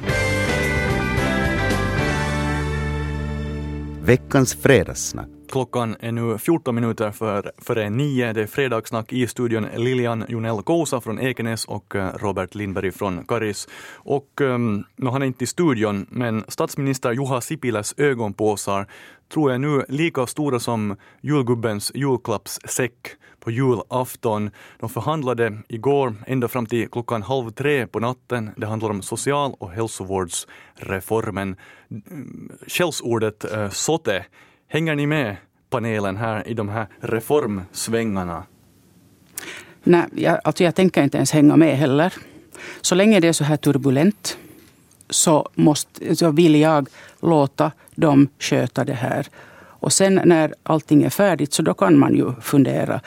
Veckans 4.04 4.54
fredagssnack. 4.54 5.41
Klockan 5.52 5.96
är 6.00 6.12
nu 6.12 6.38
14 6.38 6.74
minuter 6.74 7.10
för, 7.10 7.52
före 7.58 7.90
nio. 7.90 8.32
Det 8.32 8.42
är 8.42 8.46
fredagssnack 8.46 9.12
i 9.12 9.26
studion 9.26 9.66
Lilian 9.76 10.24
Jonell 10.28 10.62
Kousa 10.62 11.00
från 11.00 11.20
Ekenäs 11.20 11.64
och 11.64 11.96
eh, 11.96 12.12
Robert 12.14 12.54
Lindberg 12.54 12.90
från 12.90 13.24
Karis. 13.26 13.68
Och 13.94 14.40
um, 14.40 14.84
han 15.02 15.22
är 15.22 15.26
inte 15.26 15.44
i 15.44 15.46
studion, 15.46 16.06
men 16.10 16.44
statsminister 16.48 17.12
Juha 17.12 17.40
Sipiläs 17.40 17.94
ögonpåsar 17.96 18.86
tror 19.32 19.50
jag 19.50 19.60
nu 19.60 19.84
lika 19.88 20.26
stora 20.26 20.60
som 20.60 20.96
julgubbens 21.20 21.92
julklappssäck 21.94 23.16
på 23.40 23.50
julafton. 23.50 24.50
De 24.80 24.88
förhandlade 24.88 25.58
igår 25.68 26.14
ända 26.26 26.48
fram 26.48 26.66
till 26.66 26.88
klockan 26.88 27.22
halv 27.22 27.50
tre 27.50 27.86
på 27.86 28.00
natten. 28.00 28.50
Det 28.56 28.66
handlar 28.66 28.90
om 28.90 29.02
social 29.02 29.54
och 29.58 29.70
hälsovårdsreformen. 29.70 31.56
Ehm, 31.90 32.52
Skällsordet 32.66 33.44
äh, 33.44 33.60
eh, 33.60 33.70
sote, 33.70 34.24
hänger 34.72 34.94
ni 34.94 35.06
med? 35.06 35.36
panelen 35.72 36.16
här 36.16 36.48
i 36.48 36.54
de 36.54 36.68
här 36.68 36.86
reformsvängarna? 37.00 38.42
Nej, 39.82 40.04
jag, 40.14 40.40
alltså 40.44 40.64
jag 40.64 40.74
tänker 40.74 41.02
inte 41.02 41.16
ens 41.16 41.32
hänga 41.32 41.56
med 41.56 41.76
heller. 41.76 42.14
Så 42.80 42.94
länge 42.94 43.20
det 43.20 43.28
är 43.28 43.32
så 43.32 43.44
här 43.44 43.56
turbulent 43.56 44.38
så, 45.10 45.48
måste, 45.54 46.16
så 46.16 46.30
vill 46.30 46.54
jag 46.54 46.88
låta 47.20 47.72
dem 47.94 48.28
sköta 48.38 48.84
det 48.84 48.94
här. 48.94 49.26
Och 49.82 49.92
sen 49.92 50.20
när 50.24 50.54
allting 50.62 51.02
är 51.02 51.10
färdigt 51.10 51.52
så 51.52 51.62
då 51.62 51.74
kan 51.74 51.98
man 51.98 52.16
ju 52.16 52.32
fundera. 52.40 53.00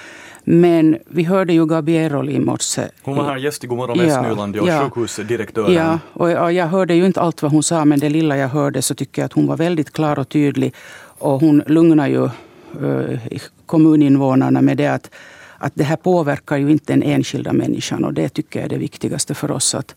Men 0.44 0.98
vi 1.08 1.24
hörde 1.24 1.54
ju 1.54 1.66
Gabriel 1.66 2.30
i 2.30 2.40
morse. 2.40 2.82
Hon 3.04 3.18
var 3.18 3.24
här 3.24 3.38
gäst 3.38 3.64
i 3.64 3.68
Godmorgon 3.68 3.98
Västnyland, 3.98 4.56
ja, 4.56 4.68
ja, 4.68 4.84
sjukhusdirektören. 4.84 5.74
Ja, 5.74 6.00
och 6.14 6.54
jag 6.54 6.68
hörde 6.68 6.96
ju 6.96 7.06
inte 7.06 7.22
allt 7.22 7.42
vad 7.42 7.52
hon 7.52 7.64
sa, 7.64 7.86
men 7.86 8.00
det 8.00 8.10
lilla 8.10 8.38
jag 8.38 8.50
hörde 8.50 8.82
så 8.82 8.96
tycker 8.96 9.22
jag 9.22 9.26
att 9.26 9.34
hon 9.34 9.48
var 9.48 9.58
väldigt 9.58 9.94
klar 9.94 10.20
och 10.20 10.30
tydlig. 10.30 10.74
Och 11.20 11.42
hon 11.42 11.64
lugnar 11.68 12.08
ju 12.08 12.26
eh, 12.26 13.20
kommuninvånarna 13.66 14.62
med 14.62 14.78
det 14.78 14.88
att, 14.88 15.12
att 15.58 15.72
det 15.76 15.84
här 15.84 15.96
påverkar 15.96 16.58
ju 16.58 16.72
inte 16.72 16.94
den 16.94 17.04
enskilda 17.04 17.54
människan 17.54 18.04
och 18.04 18.14
det 18.14 18.30
tycker 18.30 18.60
jag 18.60 18.66
är 18.66 18.70
det 18.70 18.78
viktigaste 18.78 19.34
för 19.34 19.52
oss. 19.52 19.76
att 19.76 19.96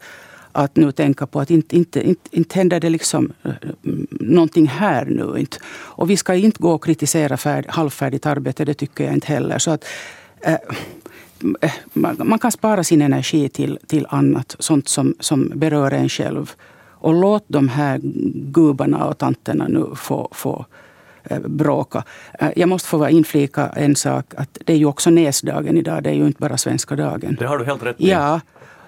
att 0.52 0.76
nu 0.76 0.92
tänka 0.92 1.26
på 1.26 1.40
att 1.40 1.50
inte, 1.50 1.76
inte, 1.76 2.08
inte, 2.08 2.36
inte 2.36 2.58
händer 2.58 2.80
det 2.80 2.90
liksom 2.90 3.32
eh, 3.42 3.52
någonting 4.10 4.66
här 4.66 5.04
nu. 5.04 5.40
Inte. 5.40 5.58
Och 5.68 6.10
vi 6.10 6.16
ska 6.16 6.34
inte 6.34 6.62
gå 6.62 6.72
och 6.72 6.84
kritisera 6.84 7.36
färd, 7.36 7.66
halvfärdigt 7.68 8.26
arbete, 8.26 8.64
det 8.64 8.74
tycker 8.74 9.04
jag 9.04 9.14
inte 9.14 9.26
heller. 9.26 9.58
Så 9.58 9.70
att, 9.70 9.84
eh, 10.40 10.56
eh, 11.60 11.72
man, 11.92 12.16
man, 12.24 12.38
kan 12.38 12.52
spara 12.52 12.84
sin 12.84 13.02
energi 13.02 13.48
till, 13.48 13.78
till 13.86 14.06
annat, 14.08 14.56
sånt 14.58 14.88
som, 14.88 15.14
som 15.20 15.52
berör 15.54 15.90
en 15.90 16.08
själv. 16.08 16.52
Och 17.00 17.14
låt 17.14 17.44
de 17.48 17.68
här 17.68 18.00
gubbarna 18.34 19.04
och 19.04 19.18
tanterna 19.18 19.68
nu 19.68 19.86
få, 19.94 20.28
få 20.32 20.66
bråka. 21.44 22.04
Jag 22.56 22.68
måste 22.68 22.88
få 22.88 23.08
inflika 23.08 23.66
en 23.66 23.96
sak, 23.96 24.24
att 24.36 24.58
det 24.64 24.72
är 24.72 24.76
ju 24.76 24.86
också 24.86 25.10
näsdagen 25.10 25.76
idag, 25.76 26.02
det 26.02 26.10
är 26.10 26.14
ju 26.14 26.26
inte 26.26 26.40
bara 26.40 26.56
svenska 26.56 26.96
dagen. 26.96 27.36
Det 27.38 27.46
har 27.46 27.58
du 27.58 27.64
helt 27.64 27.82
rätt 27.82 28.00
i. 28.00 28.10
Ja, 28.10 28.40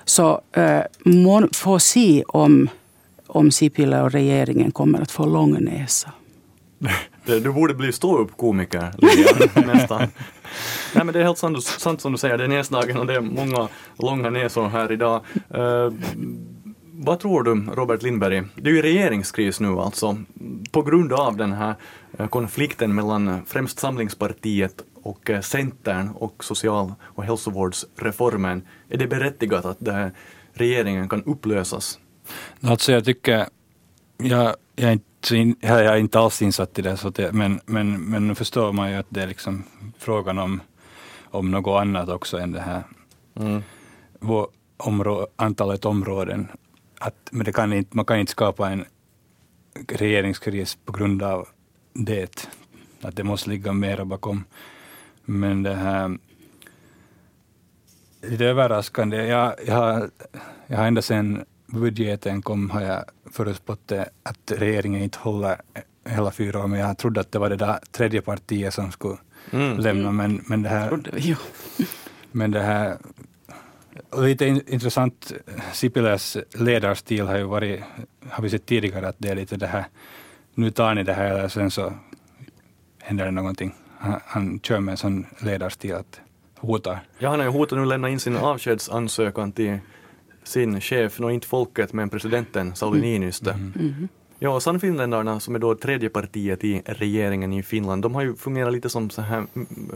så 0.04 0.40
äh, 0.52 0.80
må 1.04 1.49
få 1.52 1.78
se 1.78 2.23
om, 2.28 2.68
om 3.26 3.50
Sipilä 3.50 4.02
och 4.02 4.12
regeringen 4.12 4.70
kommer 4.70 5.00
att 5.00 5.11
få 5.11 5.26
lång 5.26 5.64
näsa. 5.64 6.12
Du 7.25 7.52
borde 7.52 7.75
bli 7.75 7.92
ståuppkomiker, 7.92 8.92
nästan. 9.66 10.00
Nej, 10.94 11.04
men 11.04 11.06
det 11.06 11.20
är 11.20 11.25
helt 11.25 11.38
sant, 11.38 11.64
sant 11.64 12.00
som 12.00 12.12
du 12.12 12.18
säger, 12.18 12.38
det 12.38 12.44
är 12.44 12.49
näsdagen 12.49 12.97
och 12.97 13.06
det 13.06 13.14
är 13.14 13.20
många 13.20 13.68
långa 13.99 14.30
näsor 14.30 14.68
här 14.68 14.92
idag. 14.92 15.20
Uh, 15.54 15.92
vad 17.02 17.20
tror 17.20 17.42
du, 17.42 17.66
Robert 17.75 18.02
Lindberg? 18.02 18.42
Det 18.54 18.70
är 18.70 18.75
ju 18.75 18.82
regeringskris 18.82 19.61
nu 19.61 19.68
alltså, 19.68 20.16
på 20.70 20.82
grund 20.82 21.12
av 21.12 21.37
den 21.37 21.52
här 21.52 21.68
eh, 21.70 21.75
konflikten 22.29 22.95
mellan 22.95 23.47
främst 23.47 23.79
Samlingspartiet 23.79 24.85
och 25.03 25.31
eh, 25.31 25.41
Centern 25.41 26.09
och 26.09 26.45
social 26.45 26.95
och 27.03 27.25
hälsovårdsreformen. 27.25 28.62
Är 28.89 28.99
det 28.99 29.07
berättigat 29.07 29.65
att 29.65 29.77
det 29.81 29.93
här 29.93 30.12
regeringen 30.53 31.09
kan 31.09 31.25
upplösas? 31.25 31.99
Alltså 32.61 32.93
jag 32.93 33.05
tycker, 33.05 33.47
jag, 34.17 34.57
jag, 34.77 34.89
är, 34.89 34.93
inte, 34.93 35.57
jag 35.67 35.87
är 35.87 35.97
inte 35.97 36.19
alls 36.19 36.43
insatt 36.43 36.79
i 36.79 36.83
det, 36.83 36.97
så 36.97 37.11
det, 37.11 37.33
men, 37.33 37.61
men, 37.67 38.05
men 38.05 38.29
nu 38.29 38.35
förstår 38.35 38.73
man 38.73 38.91
ju 38.91 38.97
att 38.97 39.07
det 39.09 39.23
är 39.23 39.27
liksom 39.27 39.65
frågan 39.99 40.39
om, 40.39 40.61
om 41.31 41.50
något 41.50 41.81
annat 41.81 42.09
också 42.09 42.39
än 42.39 42.53
det 42.53 42.61
här 42.61 42.83
mm. 43.35 43.62
Vår 44.21 44.49
områ, 44.77 45.27
antalet 45.37 45.85
områden. 45.85 46.49
Att, 46.99 47.29
men 47.31 47.45
det 47.45 47.53
kan 47.53 47.73
inte, 47.73 47.97
man 47.97 48.05
kan 48.05 48.19
inte 48.19 48.33
skapa 48.33 48.71
en 48.71 48.85
regeringskris 49.89 50.79
på 50.85 50.93
grund 50.93 51.23
av 51.23 51.49
det. 51.92 52.49
Att 53.00 53.16
det 53.16 53.25
måste 53.25 53.50
ligga 53.50 53.73
mera 53.73 54.04
bakom 54.04 54.44
men 55.25 55.62
det 55.62 55.75
här, 55.75 56.18
lite 58.23 58.44
överraskande. 58.44 59.16
Jag, 59.16 59.54
jag, 59.66 59.75
har, 59.75 60.11
jag 60.66 60.76
har 60.78 60.87
ända 60.87 61.02
sedan 61.02 61.44
budgeten 61.66 62.42
kom 62.42 62.70
har 62.70 62.80
jag 62.80 63.04
förutspått 63.32 63.92
att 64.23 64.52
regeringen 64.56 65.02
inte 65.02 65.18
håller 65.18 65.61
hela 66.04 66.30
fyra 66.30 66.62
år, 66.62 66.66
men 66.66 66.80
jag 66.80 66.99
trodde 66.99 67.20
att 67.20 67.32
det 67.32 67.38
var 67.38 67.50
det 67.50 67.56
där 67.56 67.78
tredje 67.90 68.23
partiet 68.23 68.75
som 68.75 68.92
skulle 68.92 69.16
mm. 69.50 69.78
lämna. 69.78 70.12
Men, 70.12 70.44
men 70.47 70.62
det 70.62 70.68
här... 70.68 71.00
Men 72.32 72.50
det 72.50 72.61
här 72.61 72.97
lite 74.16 74.47
intressant, 74.47 75.32
Sipiläs 75.73 76.37
ledarstil 76.54 77.26
har 77.26 77.38
ju 77.38 77.44
varit, 77.44 77.80
har 78.30 78.42
vi 78.42 78.50
sett 78.50 78.66
tidigare, 78.66 79.09
att 79.09 79.16
det 79.18 79.28
är 79.28 79.35
lite 79.35 79.56
det 79.56 79.66
här, 79.66 79.85
nu 80.54 80.71
tar 80.71 80.95
ni 80.95 81.02
det 81.02 81.12
här, 81.12 81.45
och 81.45 81.52
sen 81.52 81.71
så 81.71 81.92
händer 82.99 83.25
det 83.25 83.30
någonting 83.30 83.75
han, 84.00 84.21
han 84.26 84.61
kör 84.61 84.80
med 84.80 84.92
en 84.92 84.97
sån 84.97 85.26
ledarstil 85.38 85.95
att 85.95 86.21
hota. 86.57 86.99
Ja, 87.19 87.30
han 87.30 87.38
har 87.38 87.47
ju 87.47 87.52
hotat 87.52 87.78
nu 87.78 87.85
lämna 87.85 88.09
in 88.09 88.21
sin 88.21 88.37
avskedsansökan 88.37 89.52
till 89.52 89.78
sin 90.45 90.80
chef, 90.80 91.19
nå 91.19 91.30
inte 91.30 91.47
folket 91.47 91.92
men 91.92 92.09
presidenten 92.09 92.75
Sauli 92.75 92.99
mm. 92.99 93.11
Niinistö. 93.11 93.52
Mm. 93.52 93.73
Mm. 93.76 94.09
Ja, 94.38 94.61
Sannfinländarna 94.61 95.40
som 95.40 95.54
är 95.54 95.59
då 95.59 95.75
tredje 95.75 96.09
partiet 96.09 96.64
i 96.64 96.83
regeringen 96.87 97.52
i 97.52 97.62
Finland, 97.62 98.02
de 98.02 98.14
har 98.14 98.23
ju 98.23 98.37
fungerat 98.37 98.73
lite 98.73 98.88
som 98.88 99.11
så 99.11 99.23
här 99.23 99.47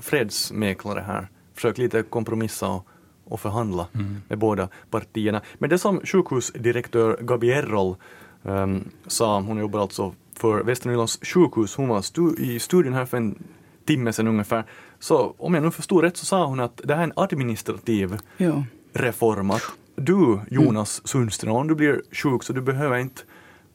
fredsmäklare 0.01 1.01
här. 1.01 1.29
Försökt 1.55 1.79
lite 1.79 2.03
kompromissa 2.03 2.69
och, 2.69 2.87
och 3.25 3.41
förhandla 3.41 3.87
mm. 3.95 4.23
med 4.29 4.39
båda 4.39 4.69
partierna. 4.91 5.43
Men 5.59 5.71
det 5.71 5.79
som 5.79 6.01
sjukhusdirektör 6.01 7.19
Gabi 7.21 7.53
Errol 7.53 7.97
um, 8.43 8.89
sa, 9.07 9.41
hon 9.41 9.59
jobbar 9.59 9.81
alltså 9.81 10.15
för 10.35 10.63
Västernylands 10.63 11.19
sjukhus, 11.23 11.77
hon 11.77 11.89
var 11.89 12.03
stu 12.03 12.35
i 12.39 12.59
studion 12.59 12.93
här 12.93 13.07
för 13.07 13.17
en 13.17 13.39
timme 13.85 14.13
sedan 14.13 14.29
ungefär. 14.29 14.65
Så 14.99 15.35
om 15.39 15.55
jag 15.55 15.63
nu 15.63 15.71
förstod 15.71 16.05
rätt 16.05 16.17
så 16.17 16.27
sa 16.27 16.47
hon 16.47 16.61
att 16.61 16.81
det 16.85 16.95
här 16.95 17.01
är 17.01 17.05
en 17.05 17.13
administrativ 17.17 18.19
ja. 18.37 18.65
reform. 18.93 19.51
Att 19.51 19.63
du, 19.97 20.41
Jonas 20.51 20.99
mm. 20.99 21.07
Sundström, 21.07 21.57
om 21.57 21.69
du 21.69 21.75
blir 21.75 22.03
sjuk 22.11 22.43
så 22.43 22.53
du 22.53 22.61
behöver 22.61 22.99
inte 22.99 23.23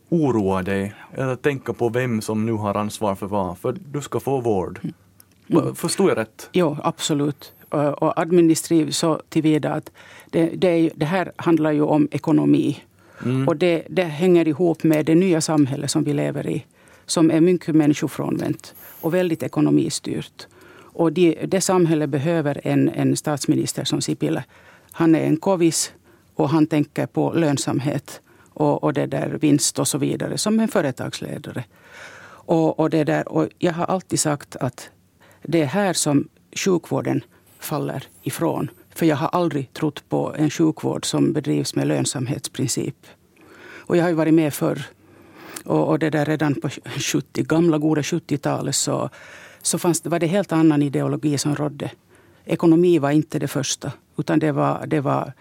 oroa 0.09 0.63
dig 0.63 0.93
eller 1.13 1.35
tänka 1.35 1.73
på 1.73 1.89
vem 1.89 2.21
som 2.21 2.45
nu 2.45 2.53
har 2.53 2.75
ansvar 2.75 3.15
för 3.15 3.27
vad, 3.27 3.57
för 3.57 3.77
du 3.91 4.01
ska 4.01 4.19
få 4.19 4.41
vård. 4.41 4.79
Mm. 5.49 5.75
Förstod 5.75 6.09
jag 6.09 6.17
rätt? 6.17 6.49
Jo, 6.53 6.77
absolut. 6.83 7.53
Och 7.69 8.19
administrativ 8.19 8.91
så 8.91 9.21
tillvida 9.29 9.73
att 9.73 9.91
det, 10.29 10.45
det, 10.55 10.91
det 10.95 11.05
här 11.05 11.31
handlar 11.35 11.71
ju 11.71 11.81
om 11.81 12.07
ekonomi. 12.11 12.83
Mm. 13.25 13.47
Och 13.47 13.57
det, 13.57 13.83
det 13.89 14.03
hänger 14.03 14.47
ihop 14.47 14.83
med 14.83 15.05
det 15.05 15.15
nya 15.15 15.41
samhälle 15.41 15.87
som 15.87 16.03
vi 16.03 16.13
lever 16.13 16.47
i, 16.47 16.65
som 17.05 17.31
är 17.31 17.41
mycket 17.41 17.75
människofrånvänt 17.75 18.75
och 19.01 19.13
väldigt 19.13 19.43
ekonomistyrt. 19.43 20.47
Och 20.99 21.13
det, 21.13 21.35
det 21.47 21.61
samhället 21.61 22.09
behöver 22.09 22.61
en, 22.63 22.89
en 22.89 23.15
statsminister 23.15 23.83
som 23.83 24.01
Sipilä. 24.01 24.43
Han 24.91 25.15
är 25.15 25.23
en 25.23 25.37
kovis 25.37 25.93
och 26.35 26.49
han 26.49 26.67
tänker 26.67 27.05
på 27.05 27.33
lönsamhet 27.33 28.21
och, 28.53 28.83
och 28.83 28.93
det 28.93 29.05
där 29.05 29.37
vinst 29.41 29.79
och 29.79 29.87
så 29.87 29.97
vidare 29.97 30.37
som 30.37 30.59
en 30.59 30.67
företagsledare. 30.67 31.63
Och, 32.49 32.79
och, 32.79 32.89
det 32.89 33.03
där, 33.03 33.27
och 33.27 33.47
jag 33.59 33.73
har 33.73 33.85
alltid 33.85 34.19
sagt 34.19 34.55
att 34.55 34.89
det 35.43 35.61
är 35.61 35.65
här 35.65 35.93
som 35.93 36.27
sjukvården 36.55 37.21
faller 37.59 38.03
ifrån. 38.21 38.69
För 38.99 39.05
jag 39.05 39.15
har 39.15 39.27
aldrig 39.27 39.73
trott 39.73 40.09
på 40.09 40.35
en 40.37 40.49
sjukvård 40.49 41.05
som 41.05 41.33
bedrivs 41.33 41.75
med 41.75 41.87
lönsamhetsprincip. 41.87 42.95
Och 43.77 43.97
jag 43.97 44.03
har 44.03 44.09
ju 44.09 44.15
varit 44.15 44.33
med 44.33 44.53
förr 44.53 44.81
och, 45.65 45.87
och 45.87 45.99
det 45.99 46.09
där 46.09 46.25
redan 46.25 46.55
på 46.55 46.69
70, 47.13 47.43
gamla 47.43 47.77
goda 47.77 48.01
70-talet 48.01 48.75
så, 48.75 49.09
så 49.61 49.79
fanns, 49.79 50.05
var 50.05 50.19
det 50.19 50.27
helt 50.27 50.51
annan 50.51 50.81
ideologi 50.81 51.37
som 51.37 51.55
rådde. 51.55 51.91
Ekonomi 52.45 52.99
var 52.99 53.11
inte 53.11 53.39
det 53.39 53.47
första, 53.47 53.91
utan 54.17 54.39
det 54.39 54.51
var, 54.51 54.85
det 54.87 54.99
var 55.01 55.33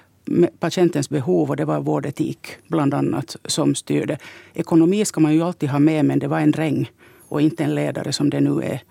patientens 0.59 1.11
behov 1.11 1.51
och 1.51 1.57
det 1.57 1.65
var 1.65 1.81
vårdetik 1.81 2.49
bland 2.69 2.95
annat 2.95 3.37
som 3.45 3.75
styrde. 3.75 4.19
Ekonomi 4.55 5.05
ska 5.05 5.21
man 5.21 5.35
ju 5.35 5.43
alltid 5.43 5.69
ha 5.69 5.79
med, 5.79 6.05
men 6.05 6.19
det 6.19 6.29
var 6.29 6.41
en 6.41 6.51
dräng 6.51 6.91
och 7.29 7.41
inte 7.41 7.65
en 7.65 7.75
ledare 7.75 8.13
som 8.13 8.31
det 8.31 8.41
nu 8.41 8.63
är. 8.63 8.83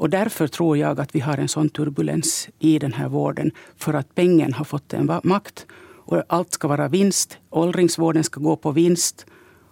Och 0.00 0.10
därför 0.10 0.46
tror 0.46 0.76
jag 0.76 1.00
att 1.00 1.14
vi 1.14 1.20
har 1.20 1.38
en 1.38 1.48
sån 1.48 1.68
turbulens 1.68 2.48
i 2.58 2.78
den 2.78 2.92
här 2.92 3.08
vården. 3.08 3.50
För 3.76 3.94
att 3.94 4.14
pengen 4.14 4.52
har 4.52 4.64
fått 4.64 4.92
en 4.92 5.20
makt. 5.24 5.66
Och 6.04 6.22
allt 6.28 6.52
ska 6.52 6.68
vara 6.68 6.88
vinst. 6.88 7.38
Åldringsvården 7.50 8.24
ska 8.24 8.40
gå 8.40 8.56
på 8.56 8.70
vinst. 8.70 9.26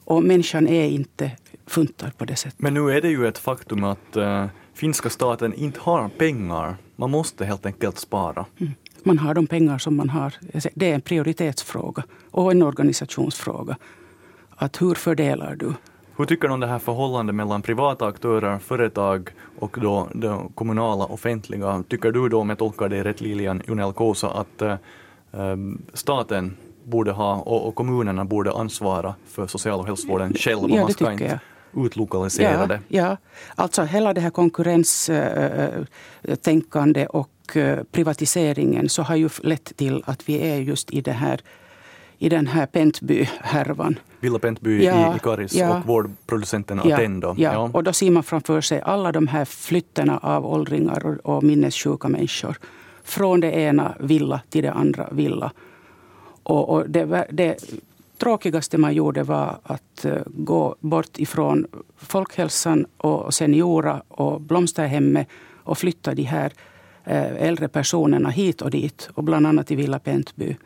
Och 0.05 0.23
människan 0.23 0.69
är 0.69 0.89
inte 0.89 1.31
funtar 1.67 2.11
på 2.11 2.25
det 2.25 2.37
sättet. 2.37 2.61
Men 2.61 2.75
nu 2.75 2.91
är 2.91 3.01
det 3.01 3.09
ju 3.09 3.27
ett 3.27 3.39
faktum 3.39 3.85
att 3.85 4.17
uh, 4.17 4.47
finska 4.75 5.11
staten 5.11 5.55
inte 5.55 5.81
har 5.81 6.09
pengar. 6.09 6.77
Man 6.97 7.11
måste 7.11 7.45
helt 7.45 7.67
enkelt 7.67 7.99
spara. 7.99 8.47
Mm. 8.61 8.73
Man 9.03 9.19
har 9.19 9.35
de 9.35 9.47
pengar 9.47 9.79
som 9.79 9.97
man 9.97 10.09
har. 10.09 10.35
Det 10.75 10.91
är 10.91 10.95
en 10.95 11.01
prioritetsfråga 11.01 12.03
och 12.31 12.51
en 12.51 12.63
organisationsfråga. 12.63 13.77
Att 14.57 14.83
hur 14.83 14.95
fördelar 14.95 15.57
du? 15.57 15.73
Hur 16.19 16.25
tycker 16.25 16.49
du 16.49 16.55
om 16.55 16.61
det 16.61 16.67
här 16.67 16.79
förhållandet 16.79 17.35
mellan 17.35 17.63
privata 17.63 18.07
aktörer, 18.07 18.59
företag 18.59 19.31
och 19.59 19.77
då 19.81 20.09
det 20.15 20.39
kommunala 20.55 21.05
offentliga? 21.05 21.85
Tycker 21.89 22.13
du 22.13 22.29
då, 22.29 22.41
om 22.41 22.49
jag 22.49 22.59
tolkar 22.59 22.89
dig 22.89 23.03
rätt 23.03 23.21
Lilian 23.21 23.63
Junell 23.67 23.93
Kosa, 23.93 24.31
att 24.31 24.63
uh, 24.63 24.75
staten 25.93 26.57
borde 26.85 27.13
ha 27.13 27.37
och, 27.37 27.69
och 27.69 27.75
kommunerna 27.75 28.25
borde 28.25 28.53
ansvara 28.53 29.15
för 29.27 29.47
social 29.47 29.81
och 29.81 29.87
hälsovården 29.87 30.35
själva. 30.35 30.69
Ja, 30.69 30.87
det 30.87 30.95
tycker 30.95 31.29
jag. 31.29 31.39
utlokaliserade. 31.87 32.81
Ja, 32.89 33.03
ja, 33.03 33.17
alltså 33.55 33.83
hela 33.83 34.13
det 34.13 34.21
här 34.21 34.31
konkurrenstänkande 34.31 37.07
och 37.07 37.57
privatiseringen 37.93 38.89
så 38.89 39.03
har 39.03 39.17
ju 39.17 39.29
lett 39.43 39.77
till 39.77 40.03
att 40.07 40.29
vi 40.29 40.51
är 40.51 40.57
just 40.57 40.91
i 40.91 41.01
det 41.01 41.13
här 41.13 41.41
i 42.19 42.29
den 42.29 42.47
här 42.47 42.67
Pentby-härvan. 42.67 43.99
Villa 44.21 44.39
Pentby 44.39 44.85
ja, 44.85 45.17
i, 45.17 45.19
Karis 45.19 45.55
ja, 45.55 45.79
och 45.79 45.87
vårdproducenten 45.87 46.81
Attendo. 46.81 47.35
Ja, 47.39 47.53
ja, 47.53 47.71
och 47.73 47.85
då 47.85 47.93
ser 47.93 48.11
man 48.11 48.23
framför 48.23 48.61
sig 48.61 48.81
alla 48.81 49.13
de 49.13 49.27
här 49.27 49.45
flytterna 49.45 50.19
av 50.19 50.47
åldringar 50.47 51.07
och, 51.07 51.37
och 51.37 51.43
minnessjuka 51.45 52.09
människor. 52.09 52.57
Från 53.05 53.41
det 53.41 53.51
ena 53.51 53.95
villa 54.01 54.41
till 54.49 54.63
det 54.63 54.73
andra 54.73 55.09
villa. 55.13 55.53
Och, 56.43 56.69
och 56.69 56.91
det, 56.91 57.27
det 57.31 57.65
tråkigaste 58.19 58.79
man 58.79 58.95
gjorde 58.95 59.23
var 59.23 59.59
att 59.63 60.05
uh, 60.05 60.13
gå 60.27 60.77
bort 60.81 61.19
ifrån 61.19 61.67
folkhälsan 61.97 62.87
och 62.97 63.35
Seniora 63.35 64.03
och 64.09 64.41
Blomsterhemmet 64.41 65.29
och 65.65 65.79
flytta 65.79 66.15
de 66.15 66.23
här 66.23 66.53
uh, 67.07 67.43
äldre 67.43 67.69
personerna 67.69 68.29
hit 68.31 68.63
och 68.63 68.71
dit. 68.71 69.11
Och 69.15 69.25
bland 69.25 69.47
annat 69.47 69.71
i 69.71 69.75
Villa 69.75 69.99
Pentby. 69.99 70.57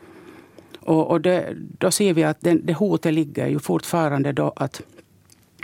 Och, 0.85 1.11
och 1.11 1.21
det, 1.21 1.53
då 1.79 1.91
ser 1.91 2.13
vi 2.13 2.23
att 2.23 2.41
den, 2.41 2.65
det 2.65 2.73
hotet 2.73 3.13
ligger 3.13 3.47
ju 3.47 3.59
fortfarande 3.59 4.31
då 4.31 4.53
att, 4.55 4.81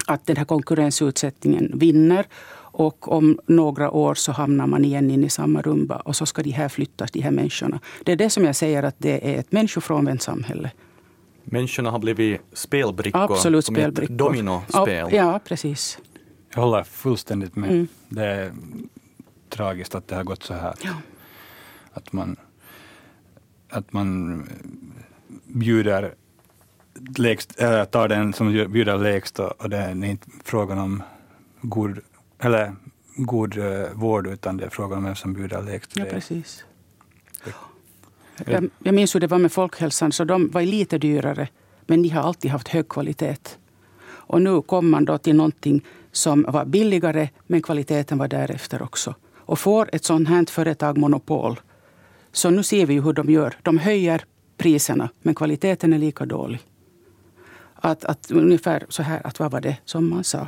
att 0.07 0.25
den 0.25 0.37
här 0.37 0.45
konkurrensutsättningen 0.45 1.71
vinner. 1.79 2.25
Och 2.71 3.11
om 3.11 3.39
några 3.45 3.91
år 3.91 4.13
så 4.15 4.31
hamnar 4.31 4.67
man 4.67 4.85
igen 4.85 5.11
in 5.11 5.23
i 5.23 5.29
samma 5.29 5.61
rumba 5.61 5.95
och 5.95 6.15
så 6.15 6.25
ska 6.25 6.43
de 6.43 6.51
här 6.51 6.69
flyttas, 6.69 7.11
de 7.11 7.21
här 7.21 7.31
människorna. 7.31 7.79
Det 8.03 8.11
är 8.11 8.15
det 8.15 8.29
som 8.29 8.45
jag 8.45 8.55
säger 8.55 8.83
att 8.83 8.95
det 8.97 9.35
är 9.35 9.39
ett 9.39 9.51
människofrånvänt 9.51 10.21
samhälle. 10.21 10.71
Människorna 11.43 11.91
har 11.91 11.99
blivit 11.99 12.41
spelbrickor, 12.53 13.21
Absolut 13.21 13.65
som 13.65 13.75
spelbrickor. 13.75 14.13
ett 14.13 14.17
dominospel. 14.17 15.13
Ja, 15.13 15.39
precis. 15.45 15.99
Jag 16.53 16.61
håller 16.61 16.83
fullständigt 16.83 17.55
med. 17.55 17.69
Mm. 17.69 17.87
Det 18.09 18.25
är 18.25 18.51
tragiskt 19.49 19.95
att 19.95 20.07
det 20.07 20.15
har 20.15 20.23
gått 20.23 20.43
så 20.43 20.53
här. 20.53 20.73
Ja. 20.81 20.93
Att 21.93 22.13
man, 22.13 22.35
att 23.69 23.93
man 23.93 24.43
bjuder 25.45 26.13
lägst, 27.17 27.59
eller 27.59 27.85
tar 27.85 28.07
den 28.07 28.33
som 28.33 28.51
bjuder 28.51 28.97
lägst 28.97 29.39
och 29.39 29.69
det 29.69 29.77
är 29.77 30.05
inte 30.05 30.27
frågan 30.43 30.77
om 30.77 31.03
god, 31.61 31.99
eller 32.39 32.75
god 33.15 33.57
uh, 33.57 33.85
vård 33.93 34.27
utan 34.27 34.57
det 34.57 34.65
är 34.65 34.69
frågan 34.69 34.97
om 34.97 35.03
vem 35.03 35.15
som 35.15 35.33
bjuder 35.33 35.61
lägst. 35.61 35.97
Ja, 35.97 36.05
precis. 36.05 36.65
Jag, 38.45 38.69
jag 38.83 38.95
minns 38.95 39.15
hur 39.15 39.19
det 39.19 39.27
var 39.27 39.37
med 39.37 39.51
folkhälsan, 39.51 40.11
så 40.11 40.23
de 40.23 40.49
var 40.49 40.61
lite 40.61 40.97
dyrare 40.97 41.47
men 41.81 42.03
de 42.03 42.09
har 42.09 42.21
alltid 42.21 42.51
haft 42.51 42.67
hög 42.67 42.89
kvalitet. 42.89 43.37
Och 44.29 44.41
nu 44.41 44.61
kom 44.61 44.89
man 44.89 45.05
då 45.05 45.17
till 45.17 45.35
någonting 45.35 45.85
som 46.11 46.45
var 46.47 46.65
billigare 46.65 47.29
men 47.47 47.61
kvaliteten 47.61 48.17
var 48.17 48.27
därefter 48.27 48.81
också. 48.81 49.15
Och 49.35 49.59
får 49.59 49.89
ett 49.93 50.05
sånt 50.05 50.29
här 50.29 50.45
företag 50.45 50.97
monopol 50.97 51.59
så 52.31 52.49
nu 52.49 52.63
ser 52.63 52.85
vi 52.85 52.93
ju 52.93 53.01
hur 53.01 53.13
de 53.13 53.29
gör. 53.29 53.55
De 53.63 53.77
höjer 53.77 54.23
priserna, 54.57 55.09
men 55.21 55.35
kvaliteten 55.35 55.93
är 55.93 55.97
lika 55.97 56.25
dålig. 56.25 56.59
Att, 57.75 58.05
att, 58.05 58.31
ungefär 58.31 58.85
så 58.89 59.03
här, 59.03 59.27
att 59.27 59.39
vad 59.39 59.51
var 59.51 59.61
det 59.61 59.77
som 59.85 60.09
man 60.09 60.23
sa? 60.23 60.47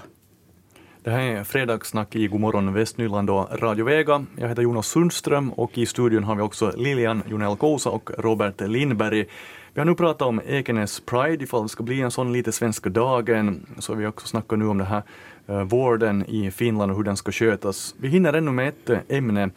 Det 1.04 1.12
här 1.12 1.20
är 1.20 1.44
Fredagssnack 1.44 2.16
i 2.16 2.28
Godmorgon 2.28 2.74
Västnyland 2.74 3.30
och 3.30 3.48
Radio 3.60 3.86
Vega. 3.86 4.26
Jag 4.36 4.50
heter 4.50 4.62
Jonas 4.62 4.88
Sundström 4.88 5.52
och 5.52 5.78
i 5.78 5.86
studion 5.86 6.24
har 6.24 6.36
vi 6.36 6.42
också 6.42 6.74
Lilian 6.78 7.24
Jonell 7.30 7.56
Kousa 7.56 7.90
och 7.90 8.10
Robert 8.18 8.62
Lindberg. 8.62 9.26
Vi 9.74 9.80
har 9.80 9.86
nu 9.86 9.96
pratat 9.96 10.28
om 10.28 10.42
Ekenäs 10.46 11.00
Pride, 11.00 11.44
ifall 11.44 11.64
det 11.64 11.70
ska 11.70 11.84
bli 11.84 12.02
en 12.02 12.12
sån 12.12 12.34
lite 12.34 12.52
svenska 12.52 12.90
dagen. 12.90 13.66
Så 13.80 13.94
vi 13.94 14.06
också 14.06 14.28
snackat 14.28 14.60
nu 14.60 14.68
om 14.68 14.78
det 14.78 14.84
här 14.84 15.04
eh, 15.48 15.64
vården 15.64 16.26
i 16.28 16.52
Finland 16.52 16.92
och 16.92 16.98
hur 16.98 17.04
den 17.04 17.18
ska 17.18 17.32
skötas. 17.32 17.96
Vi 18.00 18.08
hinner 18.08 18.34
ännu 18.34 18.52
med 18.52 18.68
ett 18.68 18.90
eh, 18.90 19.00
ämne 19.10 19.50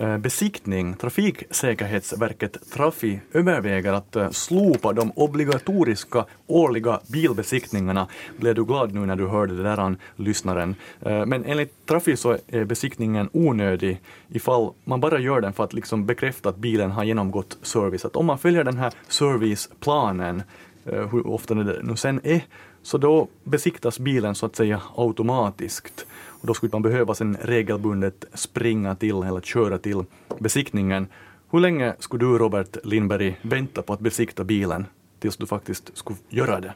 Eh, 0.00 0.18
besiktning. 0.18 0.94
Trafiksäkerhetsverket 0.94 2.70
Trafi 2.72 3.20
överväger 3.32 3.92
att 3.92 4.16
eh, 4.16 4.30
slopa 4.30 4.92
de 4.92 5.12
obligatoriska 5.16 6.24
årliga 6.46 7.00
bilbesiktningarna. 7.12 8.06
Blev 8.36 8.54
du 8.54 8.64
glad 8.64 8.94
nu 8.94 9.06
när 9.06 9.16
du 9.16 9.26
hörde 9.26 9.56
det 9.56 9.62
där, 9.62 9.96
lyssnaren? 10.16 10.74
Eh, 11.00 11.26
men 11.26 11.44
enligt 11.44 11.86
Trafi 11.86 12.16
så 12.16 12.38
är 12.48 12.64
besiktningen 12.64 13.28
onödig 13.32 14.00
ifall 14.28 14.72
man 14.84 15.00
bara 15.00 15.18
gör 15.18 15.40
den 15.40 15.52
för 15.52 15.64
att 15.64 15.72
liksom 15.72 16.06
bekräfta 16.06 16.48
att 16.48 16.56
bilen 16.56 16.90
har 16.90 17.04
genomgått 17.04 17.58
service. 17.62 18.04
Att 18.04 18.16
om 18.16 18.26
man 18.26 18.38
följer 18.38 18.64
den 18.64 18.78
här 18.78 18.92
serviceplanen, 19.08 20.42
Eh, 20.84 21.08
hur 21.08 21.26
ofta 21.26 21.54
det 21.54 21.82
nu 21.82 21.96
sen 21.96 22.20
är, 22.24 22.44
så 22.82 22.98
då 22.98 23.28
besiktas 23.44 23.98
bilen 23.98 24.34
så 24.34 24.46
att 24.46 24.56
säga 24.56 24.82
automatiskt. 24.96 26.06
Och 26.12 26.46
då 26.46 26.54
skulle 26.54 26.72
man 26.72 26.82
behöva 26.82 27.14
sen 27.14 27.36
regelbundet 27.42 28.24
springa 28.34 28.94
till 28.94 29.22
eller 29.22 29.40
köra 29.40 29.78
till 29.78 30.04
besiktningen. 30.38 31.06
Hur 31.50 31.60
länge 31.60 31.94
skulle 31.98 32.24
du, 32.24 32.38
Robert 32.38 32.76
Lindberg, 32.84 33.38
vänta 33.42 33.82
på 33.82 33.92
att 33.92 34.00
besikta 34.00 34.44
bilen 34.44 34.86
tills 35.18 35.36
du 35.36 35.46
faktiskt 35.46 35.96
skulle 35.96 36.18
göra 36.28 36.60
det? 36.60 36.74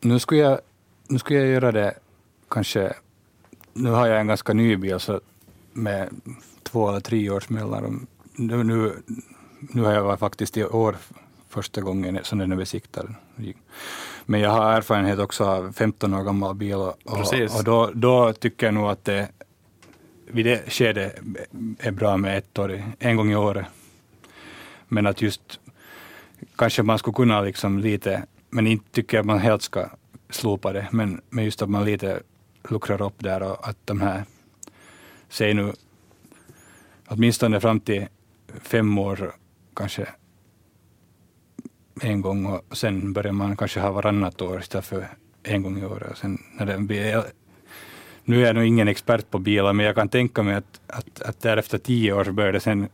Nu 0.00 0.18
skulle 0.18 0.40
jag, 0.40 0.60
nu 1.08 1.18
skulle 1.18 1.38
jag 1.38 1.48
göra 1.48 1.72
det 1.72 1.94
kanske... 2.48 2.92
Nu 3.72 3.90
har 3.90 4.06
jag 4.06 4.20
en 4.20 4.26
ganska 4.26 4.52
ny 4.52 4.76
bil 4.76 5.00
så 5.00 5.20
med 5.72 6.08
två 6.62 6.88
eller 6.88 7.00
tre 7.00 7.30
års 7.30 7.48
mellanrum. 7.48 8.06
Nu, 8.36 8.64
nu, 8.64 8.92
nu 9.58 9.82
har 9.82 9.92
jag 9.92 10.18
faktiskt 10.18 10.56
i 10.56 10.64
år 10.64 10.96
första 11.52 11.80
gången 11.80 12.18
som 12.22 12.38
den 12.38 12.52
är 12.52 12.56
besiktad. 12.56 13.08
Men 14.24 14.40
jag 14.40 14.50
har 14.50 14.72
erfarenhet 14.72 15.18
också 15.18 15.44
av 15.44 15.72
15 15.72 16.14
år 16.14 16.22
gammal 16.22 16.54
bil 16.54 16.74
och, 16.74 16.96
och 17.58 17.64
då, 17.64 17.90
då, 17.94 18.32
tycker 18.32 18.66
jag 18.66 18.74
nog 18.74 18.88
att 18.88 19.04
det 19.04 19.28
vid 20.26 20.46
det 20.46 20.72
skedet 20.72 21.18
är 21.78 21.90
bra 21.90 22.16
med 22.16 22.38
ett 22.38 22.58
år, 22.58 22.82
en 22.98 23.16
gång 23.16 23.32
i 23.32 23.36
året. 23.36 23.66
Men 24.88 25.06
att 25.06 25.22
just 25.22 25.60
kanske 26.56 26.82
man 26.82 26.98
skulle 26.98 27.14
kunna 27.14 27.40
liksom 27.40 27.78
lite, 27.78 28.26
men 28.50 28.66
inte 28.66 28.90
tycker 28.90 29.16
jag 29.16 29.26
man 29.26 29.38
helt 29.38 29.62
ska 29.62 29.88
slopa 30.30 30.72
det, 30.72 30.88
men, 30.92 31.20
men 31.30 31.44
just 31.44 31.62
att 31.62 31.70
man 31.70 31.84
lite 31.84 32.22
luckrar 32.68 33.02
upp 33.02 33.18
där 33.18 33.42
och 33.42 33.68
att 33.68 33.76
de 33.84 34.00
här, 34.00 34.24
säg 35.28 35.54
nu 35.54 35.72
åtminstone 37.06 37.60
fram 37.60 37.80
till 37.80 38.06
fem 38.62 38.98
år 38.98 39.32
kanske 39.74 40.08
en 42.00 42.20
gång 42.20 42.46
och 42.46 42.76
sen 42.76 43.12
börjar 43.12 43.32
man 43.32 43.56
kanske 43.56 43.80
ha 43.80 43.92
varannat 43.92 44.42
år 44.42 44.60
istället 44.60 44.86
för 44.86 45.08
en 45.42 45.62
gång 45.62 45.78
i 45.78 45.84
året. 45.84 46.18
Sen 46.18 46.38
när 46.58 46.66
det 46.66 46.78
blir, 46.78 47.24
nu 48.24 48.42
är 48.42 48.46
jag 48.46 48.54
nog 48.54 48.64
ingen 48.64 48.88
expert 48.88 49.30
på 49.30 49.38
bilar, 49.38 49.72
men 49.72 49.86
jag 49.86 49.94
kan 49.94 50.08
tänka 50.08 50.42
mig 50.42 50.54
att, 50.54 50.80
att, 50.86 51.22
att 51.22 51.40
där 51.40 51.56
efter 51.56 51.78
tio 51.78 52.12
år 52.12 52.24
så 52.24 52.32
börjar 52.32 52.52
det 52.52 52.60
sen 52.60 52.88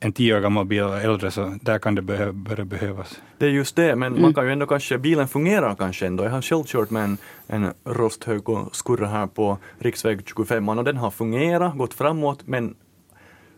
en 0.00 0.12
tio 0.12 0.36
år 0.36 0.40
gammal 0.40 0.64
bil 0.64 0.82
och 0.82 1.00
äldre, 1.00 1.30
så 1.30 1.54
där 1.62 1.78
kan 1.78 1.94
det 1.94 2.02
behö, 2.02 2.32
börja 2.32 2.64
behövas. 2.64 3.20
Det 3.38 3.46
är 3.46 3.50
just 3.50 3.76
det, 3.76 3.96
men 3.96 4.12
mm. 4.12 4.22
man 4.22 4.34
kan 4.34 4.46
ju 4.46 4.52
ändå 4.52 4.66
kanske, 4.66 4.98
bilen 4.98 5.28
fungerar 5.28 5.74
kanske 5.74 6.06
ändå. 6.06 6.24
Jag 6.24 6.30
har 6.30 6.42
själv 6.42 6.64
kört 6.64 6.90
med 6.90 7.04
en, 7.04 7.18
en 7.46 7.72
rosthög 7.84 8.48
och 8.48 8.76
skurra 8.76 9.06
här 9.06 9.26
på 9.26 9.58
riksväg 9.78 10.22
25 10.28 10.68
och 10.68 10.84
den 10.84 10.96
har 10.96 11.10
fungerat, 11.10 11.78
gått 11.78 11.94
framåt, 11.94 12.46
men 12.46 12.74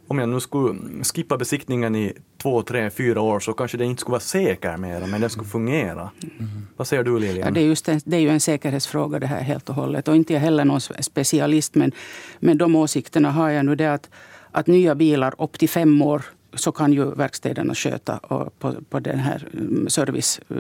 om 0.09 0.19
jag 0.19 0.29
nu 0.29 0.40
skulle 0.40 0.79
skippa 1.14 1.37
besiktningen 1.37 1.97
i 1.97 2.12
två, 2.42 2.62
tre, 2.62 2.90
fyra 2.90 3.21
år 3.21 3.40
så 3.40 3.53
kanske 3.53 3.77
det 3.77 3.85
inte 3.85 4.01
skulle 4.01 4.12
vara 4.12 4.21
säker 4.21 4.77
mer, 4.77 5.07
men 5.07 5.21
den 5.21 5.31
skulle 5.31 5.49
fungera. 5.49 6.11
Mm. 6.23 6.66
Vad 6.77 6.87
säger 6.87 7.05
du 7.05 7.19
Lilian? 7.19 7.47
Ja, 7.47 7.51
det, 7.51 7.61
är 7.61 7.64
just 7.64 7.88
en, 7.88 8.01
det 8.05 8.16
är 8.16 8.21
ju 8.21 8.29
en 8.29 8.40
säkerhetsfråga 8.40 9.19
det 9.19 9.27
här 9.27 9.40
helt 9.40 9.69
och 9.69 9.75
hållet. 9.75 10.09
Och 10.09 10.16
inte 10.16 10.33
jag 10.33 10.40
heller 10.40 10.64
någon 10.64 10.81
specialist, 10.81 11.75
men, 11.75 11.92
men 12.38 12.59
de 12.59 12.77
åsikterna 12.77 13.31
har 13.31 13.51
jag 13.51 13.66
nu. 13.66 13.75
Det 13.75 13.87
att, 13.87 14.11
att 14.51 14.66
nya 14.66 14.95
bilar 14.95 15.35
upp 15.38 15.59
till 15.59 15.69
fem 15.69 16.03
år 16.03 16.23
så 16.55 16.73
kan 16.73 16.92
ju 16.92 17.14
verkstäderna 17.14 17.75
sköta 17.75 18.19
på, 18.59 18.75
på 18.88 19.01
den 19.01 19.19
här 19.19 19.49
mm, 19.53 19.88
service, 19.88 20.40
eh, 20.49 20.57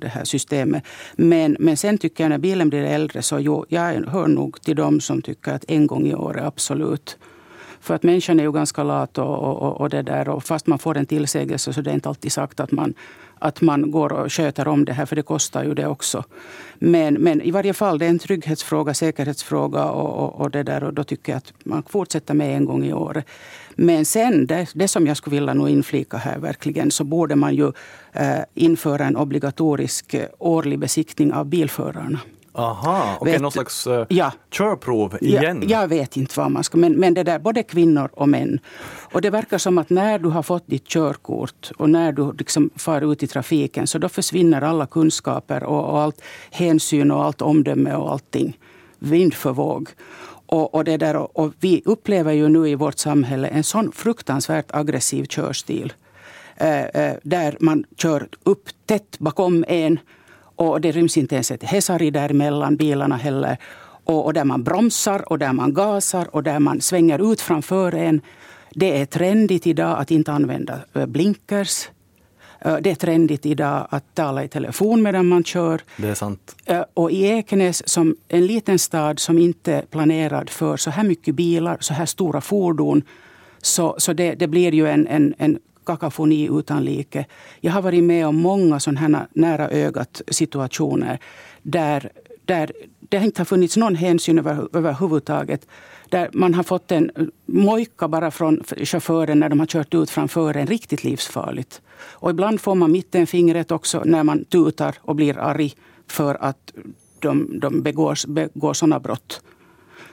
det 0.00 0.08
här 0.08 0.24
systemet. 0.24 0.84
Men, 1.16 1.56
men 1.60 1.76
sen 1.76 1.98
tycker 1.98 2.24
jag 2.24 2.28
när 2.30 2.38
bilen 2.38 2.68
blir 2.68 2.82
äldre 2.82 3.22
så 3.22 3.38
jo, 3.38 3.64
jag 3.68 4.06
hör 4.06 4.26
nog 4.26 4.62
till 4.62 4.76
dem 4.76 5.00
som 5.00 5.22
tycker 5.22 5.52
att 5.52 5.64
en 5.68 5.86
gång 5.86 6.06
i 6.06 6.14
år 6.14 6.38
är 6.38 6.46
absolut 6.46 7.18
för 7.84 7.94
att 7.94 8.02
människan 8.02 8.40
är 8.40 8.44
ju 8.44 8.52
ganska 8.52 8.82
lat 8.82 9.18
och, 9.18 9.38
och, 9.62 9.80
och 9.80 9.90
det 9.90 10.02
där. 10.02 10.28
Och 10.28 10.44
fast 10.44 10.66
man 10.66 10.78
får 10.78 10.96
en 10.96 11.06
tillsägelse 11.06 11.72
så 11.72 11.80
det 11.80 11.90
är 11.90 11.94
inte 11.94 12.08
alltid 12.08 12.32
sagt 12.32 12.60
att 12.60 12.72
man, 12.72 12.94
att 13.38 13.60
man 13.60 13.90
går 13.90 14.12
och 14.12 14.32
sköter 14.32 14.68
om 14.68 14.84
det 14.84 14.92
här, 14.92 15.06
för 15.06 15.16
det 15.16 15.22
kostar 15.22 15.64
ju 15.64 15.74
det 15.74 15.86
också. 15.86 16.24
Men, 16.78 17.14
men 17.14 17.42
i 17.42 17.50
varje 17.50 17.72
fall, 17.72 17.98
det 17.98 18.06
är 18.06 18.10
en 18.10 18.18
trygghetsfråga, 18.18 18.94
säkerhetsfråga 18.94 19.84
och, 19.84 20.24
och, 20.24 20.40
och 20.40 20.50
det 20.50 20.62
där. 20.62 20.84
Och 20.84 20.94
då 20.94 21.04
tycker 21.04 21.32
jag 21.32 21.36
att 21.36 21.52
man 21.64 21.82
fortsätter 21.82 22.34
med 22.34 22.56
en 22.56 22.64
gång 22.64 22.84
i 22.84 22.92
året. 22.92 23.26
Men 23.76 24.04
sen, 24.04 24.46
det, 24.46 24.66
det 24.74 24.88
som 24.88 25.06
jag 25.06 25.16
skulle 25.16 25.36
vilja 25.36 25.54
nog 25.54 25.68
inflika 25.68 26.16
här 26.16 26.38
verkligen, 26.38 26.90
så 26.90 27.04
borde 27.04 27.36
man 27.36 27.54
ju 27.54 27.72
eh, 28.12 28.40
införa 28.54 29.04
en 29.04 29.16
obligatorisk 29.16 30.14
eh, 30.14 30.26
årlig 30.38 30.78
besiktning 30.78 31.32
av 31.32 31.46
bilförarna. 31.46 32.20
Aha, 32.56 33.16
okej, 33.20 33.32
Vet- 33.32 33.42
någon 33.42 33.52
slags 33.52 33.86
uh, 33.86 34.04
Ja. 34.08 34.32
körprov 34.50 35.18
igen. 35.20 35.62
Jag, 35.62 35.82
jag 35.82 35.88
vet 35.88 36.16
inte 36.16 36.40
vad 36.40 36.50
man 36.50 36.64
ska, 36.64 36.78
men, 36.78 36.92
men 36.92 37.14
det 37.14 37.22
där 37.22 37.38
både 37.38 37.62
kvinnor 37.62 38.08
och 38.12 38.28
män. 38.28 38.58
Och 39.12 39.20
det 39.20 39.30
verkar 39.30 39.58
som 39.58 39.78
att 39.78 39.90
när 39.90 40.18
du 40.18 40.28
har 40.28 40.42
fått 40.42 40.66
ditt 40.66 40.86
körkort 40.88 41.70
och 41.76 41.90
när 41.90 42.12
du 42.12 42.32
liksom 42.32 42.70
far 42.76 43.12
ut 43.12 43.22
i 43.22 43.26
trafiken 43.26 43.86
så 43.86 43.98
då 43.98 44.08
försvinner 44.08 44.62
alla 44.62 44.86
kunskaper 44.86 45.62
och, 45.64 45.84
och 45.90 46.00
allt 46.00 46.22
hänsyn 46.50 47.10
och 47.10 47.24
allt 47.24 47.42
omdöme 47.42 47.94
och 47.94 48.12
allting. 48.12 48.58
Vind 48.98 49.34
för 49.34 49.52
våg. 49.52 49.88
Och, 50.46 50.74
och, 50.74 50.84
det 50.84 50.96
där, 50.96 51.16
och, 51.16 51.38
och 51.38 51.52
vi 51.60 51.82
upplever 51.84 52.32
ju 52.32 52.48
nu 52.48 52.68
i 52.68 52.74
vårt 52.74 52.98
samhälle 52.98 53.48
en 53.48 53.64
sån 53.64 53.92
fruktansvärt 53.92 54.66
aggressiv 54.70 55.24
körstil. 55.24 55.92
Eh, 56.56 56.84
eh, 56.84 57.14
där 57.22 57.56
man 57.60 57.84
kör 57.96 58.28
upp 58.44 58.68
tätt 58.86 59.18
bakom 59.18 59.64
en 59.68 59.98
och 60.56 60.80
det 60.80 60.92
ryms 60.92 61.16
inte 61.16 61.34
ens 61.34 61.50
ett 61.50 61.62
hesari 61.62 62.10
däremellan 62.10 62.76
bilarna 62.76 63.16
heller. 63.16 63.56
Och, 64.04 64.24
och 64.24 64.32
där 64.34 64.44
man 64.44 64.62
bromsar 64.64 65.32
och 65.32 65.38
där 65.38 65.52
man 65.52 65.74
gasar 65.74 66.34
och 66.34 66.42
där 66.42 66.58
man 66.58 66.80
svänger 66.80 67.32
ut 67.32 67.40
framför 67.40 67.94
en. 67.94 68.20
Det 68.74 69.00
är 69.00 69.06
trendigt 69.06 69.66
idag 69.66 69.98
att 69.98 70.10
inte 70.10 70.32
använda 70.32 70.78
eh, 70.94 71.06
blinkers. 71.06 71.88
Eh, 72.60 72.76
Det 72.76 72.90
är 72.90 72.94
trendigt 72.94 73.46
idag 73.46 73.86
att 73.90 74.14
tala 74.14 74.44
i 74.44 74.48
telefon 74.48 75.02
medan 75.02 75.26
man 75.28 75.44
kör. 75.44 75.80
Det 75.96 76.08
är 76.08 76.14
sant. 76.14 76.56
Eh, 76.66 76.84
Och 76.94 77.10
i 77.10 77.24
Ekenäs, 77.26 77.88
som 77.88 78.16
en 78.28 78.46
liten 78.46 78.78
stad 78.78 79.18
som 79.18 79.38
inte 79.38 79.72
är 79.74 79.82
planerad 79.82 80.50
för 80.50 80.76
så 80.76 80.90
här 80.90 81.04
mycket 81.04 81.34
bilar, 81.34 81.76
så 81.80 81.94
här 81.94 82.06
stora 82.06 82.40
fordon, 82.40 83.02
så, 83.62 83.94
så 83.98 84.12
det, 84.12 84.34
det 84.34 84.46
blir 84.46 84.74
ju 84.74 84.86
en, 84.88 85.06
en, 85.06 85.34
en 85.38 85.58
kakafoni 85.84 86.48
utan 86.52 86.84
like. 86.84 87.26
Jag 87.60 87.72
har 87.72 87.82
varit 87.82 88.04
med 88.04 88.26
om 88.26 88.36
många 88.36 88.80
sådana 88.80 89.26
nära 89.32 89.68
ögat 89.68 90.22
situationer 90.28 91.18
där, 91.62 92.10
där 92.44 92.72
det 93.00 93.16
inte 93.16 93.40
har 93.40 93.44
funnits 93.44 93.76
någon 93.76 93.94
hänsyn 93.94 94.38
över, 94.38 94.68
överhuvudtaget. 94.72 95.66
Där 96.08 96.30
man 96.32 96.54
har 96.54 96.62
fått 96.62 96.92
en 96.92 97.10
mojka 97.46 98.08
bara 98.08 98.30
från 98.30 98.62
chauffören 98.64 99.40
när 99.40 99.48
de 99.48 99.60
har 99.60 99.66
kört 99.66 99.94
ut 99.94 100.10
framför 100.10 100.56
en. 100.56 100.66
Riktigt 100.66 101.04
livsfarligt. 101.04 101.82
Och 101.96 102.30
ibland 102.30 102.60
får 102.60 102.74
man 102.74 102.92
mittenfingret 102.92 103.70
också 103.70 104.02
när 104.04 104.22
man 104.22 104.44
tutar 104.44 104.94
och 105.00 105.16
blir 105.16 105.38
arg 105.38 105.72
för 106.06 106.34
att 106.34 106.72
de, 107.18 107.60
de 107.60 107.82
begår, 107.82 108.28
begår 108.28 108.74
sådana 108.74 109.00
brott. 109.00 109.42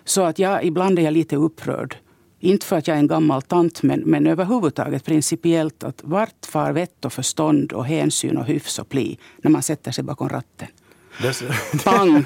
Så 0.04 0.22
att 0.22 0.40
jag, 0.40 0.66
ibland 0.66 1.00
är 1.00 1.04
jag 1.04 1.14
lite 1.14 1.36
upprörd. 1.36 1.96
Inte 2.44 2.66
för 2.66 2.78
att 2.78 2.88
jag 2.88 2.96
är 2.96 3.00
en 3.00 3.08
gammal 3.08 3.42
tant, 3.42 3.84
men, 3.84 4.00
men 4.00 4.28
överhuvudtaget 4.28 5.06
principiellt. 5.06 5.84
att 5.84 6.00
Vart 6.04 6.46
far 6.46 6.72
vett 6.72 7.06
och 7.06 7.14
förstånd 7.14 7.74
och 7.74 7.86
hänsyn 7.86 8.38
och 8.38 8.46
hyfs 8.46 8.80
och 8.80 8.90
pli 8.90 9.18
när 9.42 9.52
man 9.52 9.64
sätter 9.64 9.92
sig 9.92 10.04
bakom 10.04 10.30
ratten? 10.30 10.68
Det, 11.22 11.42
Pang! 11.84 12.26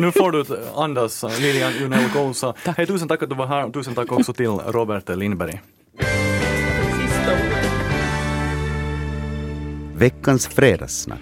Nu- 0.00 0.12
får 0.12 0.32
du 0.32 0.44
andas, 0.74 1.24
Lilian 1.40 1.72
Junell 1.80 2.10
Kousa. 2.10 2.54
Hej, 2.76 2.86
tusen 2.86 3.08
tack 3.08 3.22
att 3.22 3.28
du 3.28 3.34
var 3.34 3.46
här. 3.46 3.70
Tusen 3.70 3.94
tack 3.94 4.12
också 4.12 4.32
till 4.32 4.46
Robert 4.48 5.08
Lindberg. 5.16 5.60
Veckans 9.94 10.46
fredagssnack. 10.46 11.16